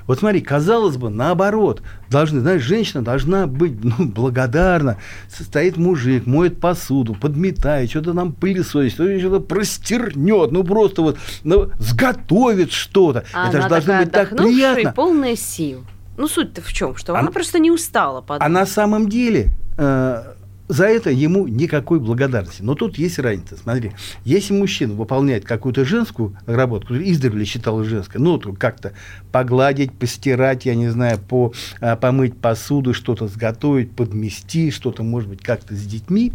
Вот 0.08 0.20
смотри, 0.20 0.42
казалось 0.42 0.98
бы, 0.98 1.10
наоборот, 1.10 1.82
должны, 2.10 2.42
знаешь, 2.42 2.62
женщина 2.62 3.04
должна 3.04 3.48
быть 3.48 3.84
ну, 3.84 4.06
благодарна. 4.06 4.98
Стоит 5.30 5.78
мужик, 5.78 6.26
моет 6.26 6.60
посуду, 6.60 7.16
подметает, 7.16 7.90
что-то 7.90 8.14
нам 8.14 8.34
пылесосит, 8.34 8.94
что-то 8.94 9.40
простернет, 9.40 10.52
ну 10.52 10.64
просто 10.64 11.02
вот 11.02 11.18
ну, 11.44 11.70
сготовит 11.80 12.72
что-то. 12.72 13.26
А 13.34 13.50
Это 13.50 13.62
же 13.62 13.70
должно 13.70 14.00
быть 14.00 14.12
так 14.12 14.36
приятно. 14.36 14.92
полная 14.94 15.36
сил. 15.36 15.84
Ну, 16.18 16.28
суть-то 16.28 16.62
в 16.62 16.72
чем? 16.72 16.96
Что 16.96 17.14
она, 17.14 17.22
она 17.22 17.32
просто 17.32 17.60
не 17.60 17.72
устала. 17.72 18.22
Подумать. 18.22 18.46
А 18.46 18.50
на 18.50 18.66
самом 18.66 19.10
деле 19.10 19.48
э, 19.78 20.24
за 20.68 20.86
это 20.86 21.10
ему 21.10 21.48
никакой 21.48 22.00
благодарности. 22.00 22.62
Но 22.62 22.76
тут 22.76 22.98
есть 22.98 23.20
разница. 23.20 23.58
Смотри, 23.58 23.92
если 24.24 24.54
мужчина 24.54 24.94
выполняет 24.94 25.46
какую-то 25.46 25.86
женскую 25.86 26.38
работу, 26.46 26.88
которую 26.88 27.12
издревле 27.12 27.46
считалась 27.46 27.88
женской, 27.88 28.22
ну, 28.22 28.38
то 28.38 28.54
как-то 28.54 28.94
погладить, 29.32 29.92
постирать, 29.92 30.66
я 30.66 30.76
не 30.76 30.90
знаю, 30.90 31.20
по, 31.20 31.54
а, 31.82 31.96
помыть 31.96 32.38
посуду, 32.38 32.94
что-то 32.94 33.28
сготовить, 33.28 33.92
подмести, 33.92 34.72
что-то, 34.72 35.04
может 35.04 35.30
быть, 35.30 35.42
как-то 35.42 35.76
с 35.76 35.82
детьми, 35.82 36.32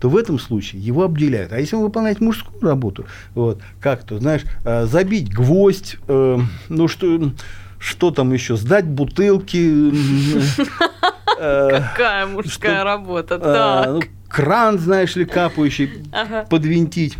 то 0.00 0.08
в 0.08 0.16
этом 0.16 0.38
случае 0.38 0.82
его 0.82 1.02
обделяют. 1.02 1.52
А 1.52 1.58
если 1.58 1.76
он 1.76 1.82
выполняет 1.82 2.20
мужскую 2.20 2.62
работу, 2.62 3.06
вот, 3.34 3.60
как-то, 3.80 4.18
знаешь, 4.18 4.42
а, 4.64 4.86
забить 4.86 5.32
гвоздь, 5.32 5.96
э, 6.06 6.38
ну, 6.68 6.88
что 6.88 7.32
что 7.80 8.10
там 8.10 8.32
еще, 8.32 8.56
сдать 8.56 8.86
бутылки. 8.86 9.90
Э, 11.42 11.70
Какая 11.70 12.26
мужская 12.26 12.84
работа, 12.84 13.36
э, 13.36 13.38
так. 13.38 13.86
Ну, 13.86 14.02
кран, 14.28 14.78
знаешь 14.78 15.16
ли, 15.16 15.24
капающий, 15.24 15.90
подвинтить. 16.50 17.16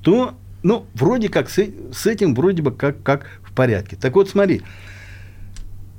То, 0.00 0.34
ну, 0.62 0.86
вроде 0.94 1.28
как 1.28 1.50
с, 1.50 1.58
с 1.92 2.06
этим 2.06 2.36
вроде 2.36 2.62
бы 2.62 2.70
как, 2.70 3.02
как 3.02 3.40
в 3.42 3.52
порядке. 3.52 3.96
Так 4.00 4.14
вот, 4.14 4.30
смотри, 4.30 4.62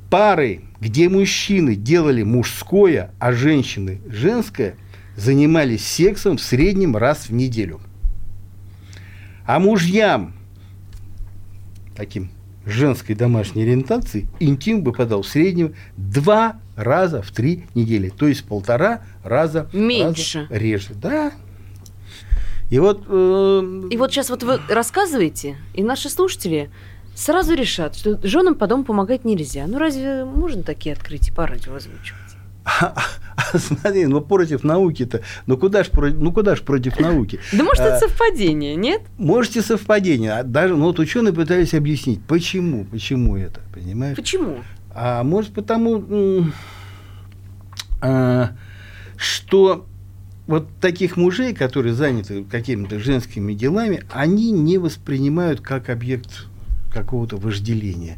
пары, 0.10 0.62
где 0.80 1.10
мужчины 1.10 1.76
делали 1.76 2.24
мужское, 2.24 3.12
а 3.20 3.34
женщины 3.34 4.00
женское, 4.08 4.78
занимались 5.18 5.86
сексом 5.86 6.38
в 6.38 6.42
среднем 6.42 6.96
раз 6.96 7.28
в 7.28 7.34
неделю. 7.34 7.82
А 9.46 9.60
мужьям, 9.60 10.34
таким 11.94 12.30
женской 12.66 13.16
домашней 13.16 13.64
ориентации 13.64 14.30
интим 14.40 14.82
выпадал 14.82 15.24
в 15.24 15.28
среднем 15.28 15.76
два 15.98 16.62
раза 16.78 17.22
в 17.22 17.32
три 17.32 17.66
недели. 17.76 18.10
То 18.10 18.28
есть 18.28 18.46
полтора 18.46 19.02
раза, 19.24 19.68
Меньше. 19.74 20.48
раза 20.50 20.54
реже. 20.54 20.94
Да. 20.94 21.34
И 22.70 22.80
вот... 22.80 23.04
Э... 23.10 23.88
И 23.90 23.98
вот 23.98 24.12
сейчас 24.12 24.30
вот 24.30 24.44
вы 24.44 24.60
рассказываете, 24.70 25.58
и 25.74 25.84
наши 25.84 26.10
слушатели 26.10 26.70
сразу 27.16 27.54
решат, 27.56 27.96
что 27.96 28.20
женам 28.24 28.56
по 28.56 28.68
дому 28.68 28.84
помогать 28.84 29.26
нельзя. 29.26 29.66
Ну 29.68 29.80
разве 29.80 30.24
можно 30.24 30.64
такие 30.64 30.94
открытия 30.94 31.34
по 31.34 31.48
радио 31.48 31.74
озвучивать? 31.74 32.22
А, 32.66 32.94
а, 33.54 33.58
смотри, 33.58 34.06
ну 34.06 34.22
против 34.22 34.64
науки-то, 34.64 35.22
ну 35.46 35.58
куда 35.58 35.84
ж, 35.84 35.90
ну 35.94 36.32
куда 36.34 36.56
ж 36.56 36.62
против 36.62 37.00
науки? 37.00 37.40
Да 37.54 37.64
может 37.64 37.80
это 37.80 37.96
а, 37.96 38.00
совпадение, 38.00 38.76
нет? 38.76 39.02
Можете 39.18 39.62
совпадение. 39.62 40.34
А 40.34 40.44
даже, 40.44 40.76
ну 40.76 40.86
вот 40.86 41.00
ученые 41.00 41.34
пытались 41.34 41.74
объяснить, 41.74 42.22
почему, 42.28 42.84
почему 42.84 43.38
это, 43.38 43.62
понимаешь? 43.74 44.18
Почему? 44.18 44.58
А 45.00 45.24
может 45.24 45.54
потому, 45.54 46.48
а, 48.02 48.52
что 49.16 49.86
вот 50.48 50.68
таких 50.82 51.18
мужей, 51.18 51.54
которые 51.54 51.94
заняты 51.94 52.44
какими-то 52.44 53.00
женскими 53.00 53.54
делами, 53.54 54.04
они 54.12 54.52
не 54.52 54.78
воспринимают 54.78 55.62
как 55.62 55.90
объект 55.90 56.48
какого-то 56.92 57.38
вожделения 57.38 58.18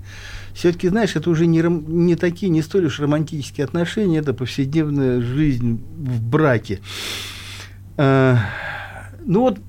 все-таки, 0.60 0.90
знаешь, 0.90 1.16
это 1.16 1.30
уже 1.30 1.46
не, 1.46 1.62
не 1.62 2.16
такие, 2.18 2.50
не 2.50 2.62
столь 2.62 2.88
уж 2.88 3.00
романтические 3.00 3.64
отношения, 3.64 4.18
это 4.18 4.34
повседневная 4.34 5.22
жизнь 5.22 5.82
в 5.98 6.22
браке. 6.22 6.82
А, 7.96 8.40
ну 9.26 9.40
вот, 9.40 9.60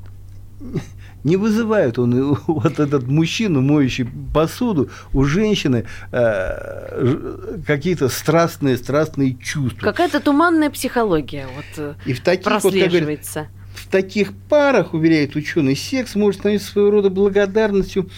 не 1.24 1.36
вызывает 1.36 1.98
он, 1.98 2.34
вот 2.46 2.78
этот 2.78 3.06
мужчина, 3.06 3.60
моющий 3.60 4.06
посуду, 4.32 4.90
у 5.12 5.24
женщины 5.24 5.84
э, 6.12 7.58
какие-то 7.66 8.08
страстные, 8.08 8.76
страстные 8.76 9.36
чувства. 9.36 9.80
Какая-то 9.80 10.20
туманная 10.20 10.70
психология 10.70 11.46
вот 11.54 11.64
э, 11.76 11.94
И 12.06 12.12
в 12.12 12.20
таких, 12.20 12.44
прослеживается. 12.44 13.40
Вот, 13.40 13.48
говорят, 13.48 13.60
в 13.74 13.86
таких 13.88 14.32
парах, 14.48 14.94
уверяет 14.94 15.36
ученый, 15.36 15.76
секс 15.76 16.14
может 16.14 16.40
становиться 16.40 16.72
своего 16.72 16.90
рода 16.90 17.10
благодарностью 17.10 18.08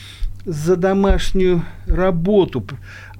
за 0.44 0.76
домашнюю 0.76 1.64
работу, 1.86 2.66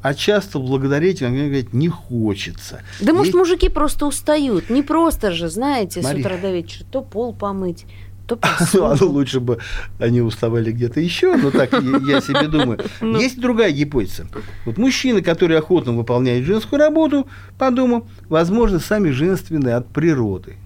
а 0.02 0.14
часто 0.14 0.58
благодарить, 0.58 1.22
он 1.22 1.34
говорит, 1.36 1.72
не 1.72 1.88
хочется. 1.88 2.82
Да 3.00 3.12
Есть... 3.12 3.14
может, 3.14 3.34
мужики 3.34 3.68
просто 3.68 4.06
устают. 4.06 4.68
Не 4.68 4.82
просто 4.82 5.30
же, 5.30 5.48
знаете, 5.48 6.02
Мария. 6.02 6.22
с 6.22 6.26
утра 6.26 6.38
до 6.38 6.52
вечера 6.52 6.84
то 6.90 7.02
пол 7.02 7.32
помыть, 7.32 7.86
то 8.26 8.36
посуду. 8.58 8.96
Ну, 9.00 9.10
лучше 9.10 9.40
бы 9.40 9.58
они 9.98 10.20
уставали 10.20 10.72
где-то 10.72 11.00
еще, 11.00 11.36
но 11.36 11.50
так 11.50 11.72
я 11.72 12.20
себе 12.20 12.48
думаю. 12.48 12.80
Ну. 13.00 13.18
Есть 13.18 13.40
другая 13.40 13.72
гипотеза. 13.72 14.26
Вот 14.64 14.78
мужчины, 14.78 15.22
которые 15.22 15.58
охотно 15.58 15.92
выполняют 15.92 16.46
женскую 16.46 16.78
работу 16.78 17.26
по 17.58 17.70
дому, 17.70 18.08
возможно, 18.28 18.78
сами 18.78 19.10
женственные 19.10 19.74
от 19.74 19.88
природы 19.88 20.56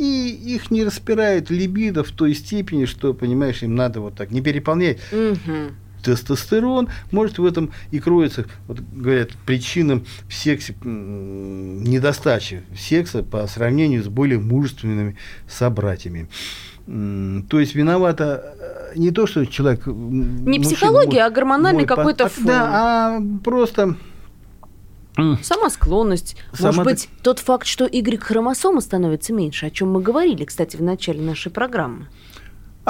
и 0.00 0.54
их 0.54 0.70
не 0.70 0.82
распирает 0.82 1.50
либидо 1.50 2.02
в 2.02 2.10
той 2.10 2.34
степени, 2.34 2.86
что, 2.86 3.12
понимаешь, 3.12 3.62
им 3.62 3.74
надо 3.74 4.00
вот 4.00 4.14
так 4.14 4.30
не 4.30 4.40
переполнять. 4.40 4.98
Угу. 5.12 5.74
Тестостерон 6.02 6.88
может 7.10 7.38
в 7.38 7.44
этом 7.44 7.72
и 7.90 8.00
кроется, 8.00 8.46
вот 8.66 8.80
говорят, 8.80 9.30
причинам 9.46 10.04
в 10.28 10.34
сексе 10.34 10.74
недостачи 10.84 12.62
секса 12.76 13.22
по 13.22 13.46
сравнению 13.46 14.02
с 14.02 14.08
более 14.08 14.38
мужественными 14.38 15.16
собратьями. 15.48 16.28
То 16.86 17.60
есть 17.60 17.74
виновата 17.74 18.56
э, 18.58 18.98
не 18.98 19.12
то, 19.12 19.26
что 19.26 19.46
человек... 19.46 19.86
Не 19.86 20.58
психология, 20.58 21.20
может, 21.20 21.26
а 21.26 21.30
гормональный 21.30 21.84
какой-то 21.84 22.28
фон. 22.28 22.46
Да, 22.46 22.70
а 22.72 23.22
просто 23.44 23.96
Сама 25.42 25.70
склонность. 25.70 26.36
Сама 26.52 26.72
Может 26.72 26.84
быть, 26.84 27.08
тот 27.22 27.38
факт, 27.38 27.66
что 27.66 27.84
Y-хромосома 27.84 28.80
становится 28.80 29.32
меньше, 29.32 29.66
о 29.66 29.70
чем 29.70 29.90
мы 29.92 30.00
говорили, 30.00 30.44
кстати, 30.44 30.76
в 30.76 30.82
начале 30.82 31.20
нашей 31.20 31.50
программы. 31.50 32.06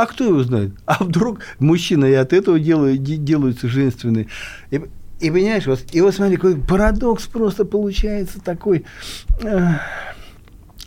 А 0.00 0.06
кто 0.06 0.24
его 0.24 0.42
знает? 0.42 0.72
А 0.86 1.04
вдруг 1.04 1.40
мужчина 1.58 2.06
и 2.06 2.14
от 2.14 2.32
этого 2.32 2.58
делают, 2.58 3.02
делаются 3.02 3.68
женственные? 3.68 4.28
И, 4.70 4.80
и 5.20 5.30
понимаешь, 5.30 5.66
вот, 5.66 5.80
и 5.92 6.00
вот 6.00 6.14
смотри, 6.14 6.36
какой 6.36 6.56
парадокс 6.56 7.26
просто 7.26 7.66
получается 7.66 8.40
такой, 8.40 8.86
э, 9.42 9.72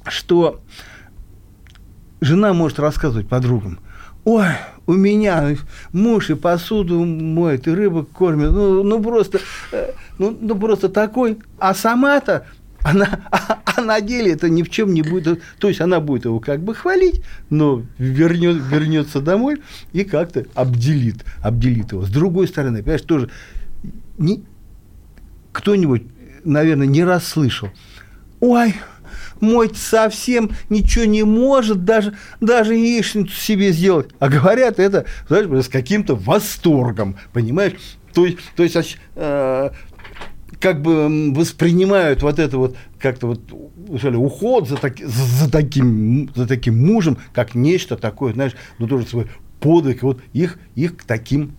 что 0.08 0.62
жена 2.22 2.54
может 2.54 2.80
рассказывать 2.80 3.28
подругам, 3.30 3.78
ой, 4.24 4.48
у 4.88 4.94
меня 4.94 5.58
муж 5.92 6.32
и 6.32 6.34
посуду 6.34 7.06
моет, 7.06 7.68
и 7.68 7.72
рыбу 7.72 8.06
кормит, 8.06 8.50
ну, 8.50 8.82
ну 8.82 9.00
просто, 9.00 9.42
э, 9.74 9.92
ну, 10.18 10.36
ну 10.42 10.56
просто 10.56 10.90
такой, 10.90 11.38
а 11.60 11.76
сама-то 11.76 12.48
она, 12.84 13.20
а, 13.32 13.62
а 13.66 13.82
на 13.82 14.02
деле 14.02 14.32
это 14.34 14.50
ни 14.50 14.64
в 14.64 14.70
чем 14.70 14.94
не 14.94 15.02
будет. 15.02 15.42
То 15.60 15.68
есть 15.70 15.82
она 15.82 16.00
будет 16.00 16.26
его 16.26 16.40
как 16.40 16.62
бы 16.62 16.76
хвалить, 16.76 17.22
но 17.50 17.84
вернет, 17.98 18.58
вернется 18.70 19.22
домой 19.22 19.62
и 19.94 20.04
как-то 20.04 20.46
обделит, 20.54 21.24
обделит 21.42 21.92
его. 21.92 22.04
С 22.04 22.10
другой 22.10 22.48
стороны, 22.48 22.80
понимаешь, 22.84 23.02
тоже 23.02 23.30
не, 24.18 24.44
кто-нибудь, 25.52 26.04
наверное, 26.44 26.88
не 26.88 27.04
раз 27.04 27.26
слышал. 27.28 27.70
Ой, 28.40 28.76
мой 29.40 29.72
совсем 29.76 30.52
ничего 30.70 31.06
не 31.06 31.24
может, 31.24 31.86
даже, 31.86 32.16
даже 32.42 32.76
яичницу 32.76 33.34
себе 33.36 33.72
сделать. 33.72 34.10
А 34.20 34.30
говорят 34.30 34.80
это, 34.80 35.06
знаешь, 35.28 35.66
с 35.66 35.70
каким-то 35.70 36.16
восторгом, 36.16 37.18
понимаешь? 37.32 37.74
То 38.14 38.26
есть, 38.26 38.38
то 38.56 38.64
есть 38.64 38.98
э, 39.16 39.70
как 40.64 40.82
бы 40.82 41.34
воспринимают 41.34 42.22
вот 42.22 42.40
это 42.40 42.58
вот 42.58 42.78
как-то 42.98 43.28
вот 43.28 43.42
сказали, 43.98 44.16
уход 44.16 44.70
за, 44.70 44.78
так, 44.78 44.98
за, 44.98 45.52
таким, 45.52 46.30
за 46.34 46.48
таким 46.48 46.82
мужем, 46.88 47.18
как 47.34 47.54
нечто 47.54 47.98
такое, 47.98 48.32
знаешь, 48.32 48.54
ну 48.80 48.88
тоже 48.88 49.06
свой 49.06 49.28
подвиг, 49.60 50.04
вот 50.04 50.22
их, 50.32 50.58
их 50.76 50.96
к 50.96 51.04
таким 51.04 51.58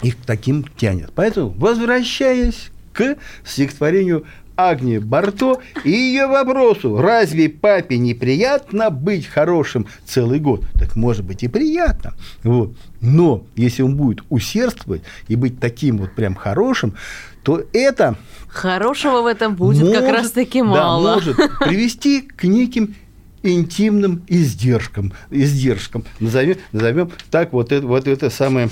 их 0.00 0.16
к 0.16 0.24
таким 0.24 0.64
тянет. 0.76 1.10
Поэтому, 1.16 1.48
возвращаясь 1.58 2.70
к 2.92 3.16
стихотворению 3.44 4.26
Агнии 4.56 4.98
Барто 4.98 5.58
и 5.84 5.90
ее 5.90 6.26
вопросу, 6.26 6.96
разве 6.98 7.48
папе 7.48 7.98
неприятно 7.98 8.90
быть 8.90 9.26
хорошим 9.26 9.86
целый 10.04 10.40
год? 10.40 10.64
Так 10.74 10.96
может 10.96 11.24
быть 11.24 11.42
и 11.42 11.48
приятно. 11.48 12.14
Вот. 12.42 12.74
Но 13.00 13.44
если 13.54 13.82
он 13.82 13.96
будет 13.96 14.24
усердствовать 14.30 15.02
и 15.28 15.36
быть 15.36 15.60
таким 15.60 15.98
вот 15.98 16.14
прям 16.14 16.34
хорошим, 16.34 16.94
то 17.42 17.62
это... 17.72 18.16
Хорошего 18.48 19.22
в 19.22 19.26
этом 19.26 19.54
будет 19.54 19.82
может, 19.82 20.00
как 20.00 20.12
раз-таки 20.12 20.62
мало. 20.62 21.04
Да, 21.04 21.14
может 21.14 21.36
привести 21.60 22.22
к 22.22 22.44
неким 22.44 22.94
интимным 23.42 24.22
издержкам, 24.26 25.12
издержкам. 25.30 26.04
Назовем, 26.20 26.56
назовем 26.72 27.10
так 27.30 27.52
вот 27.52 27.72
это, 27.72 27.86
вот 27.86 28.08
это 28.08 28.30
самое 28.30 28.70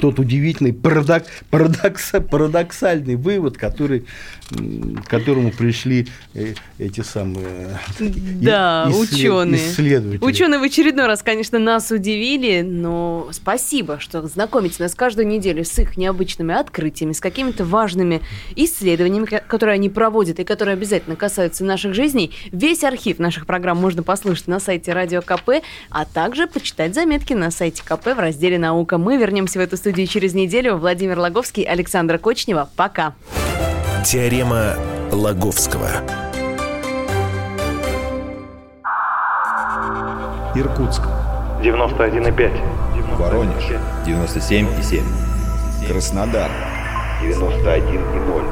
тот 0.00 0.18
удивительный 0.18 0.72
парадок, 0.72 1.24
парадокс, 1.50 2.12
парадоксальный 2.30 3.16
вывод, 3.16 3.56
который, 3.56 4.04
к 4.50 5.08
которому 5.08 5.50
пришли 5.50 6.06
э, 6.34 6.54
эти 6.78 7.00
самые 7.00 7.78
да, 7.98 8.86
исслед, 8.90 9.12
ученые. 9.12 9.56
исследователи. 9.56 10.24
Ученые 10.24 10.60
в 10.60 10.62
очередной 10.62 11.06
раз, 11.06 11.22
конечно, 11.22 11.58
нас 11.58 11.90
удивили, 11.90 12.60
но 12.60 13.28
спасибо, 13.32 13.98
что 13.98 14.26
знакомите 14.26 14.82
нас 14.82 14.94
каждую 14.94 15.26
неделю 15.26 15.64
с 15.64 15.78
их 15.78 15.96
необычными 15.96 16.54
открытиями, 16.54 17.12
с 17.12 17.20
какими-то 17.20 17.64
важными 17.64 18.20
исследованиями, 18.56 19.26
которые 19.46 19.74
они 19.74 19.88
проводят 19.88 20.38
и 20.38 20.44
которые 20.44 20.74
обязательно 20.74 21.16
касаются 21.16 21.64
наших 21.64 21.94
жизней. 21.94 22.32
Весь 22.52 22.84
архив 22.84 23.18
наших 23.18 23.46
программ 23.46 23.78
можно 23.78 24.02
послушать 24.02 24.48
на 24.48 24.60
сайте 24.60 24.92
Радио 24.92 25.22
КП, 25.22 25.62
а 25.90 26.04
также 26.04 26.46
почитать 26.46 26.94
заметки 26.94 27.32
на 27.32 27.50
сайте 27.50 27.82
КП 27.82 28.08
в 28.08 28.18
разделе 28.18 28.58
«Наука». 28.58 28.98
Мы 28.98 29.16
вернемся 29.16 29.58
в 29.58 29.62
эту 29.62 29.77
студию 29.78 30.06
через 30.06 30.34
неделю. 30.34 30.76
Владимир 30.76 31.18
Логовский, 31.18 31.62
Александра 31.62 32.18
Кочнева. 32.18 32.68
Пока. 32.76 33.14
Теорема 34.04 34.74
Лаговского. 35.10 35.88
Иркутск. 40.54 41.02
91,5. 41.62 43.16
Воронеж. 43.16 43.64
97,7. 44.06 45.02
Краснодар. 45.88 46.50
91,0. 47.22 48.44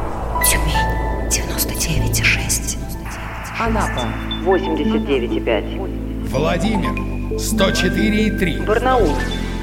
Тюмень. 0.45 1.29
99,6. 1.31 2.79
Анапа. 3.59 4.09
89,5. 4.45 6.29
Владимир. 6.29 6.91
104,3. 7.39 8.65
Барнаул. 8.65 9.11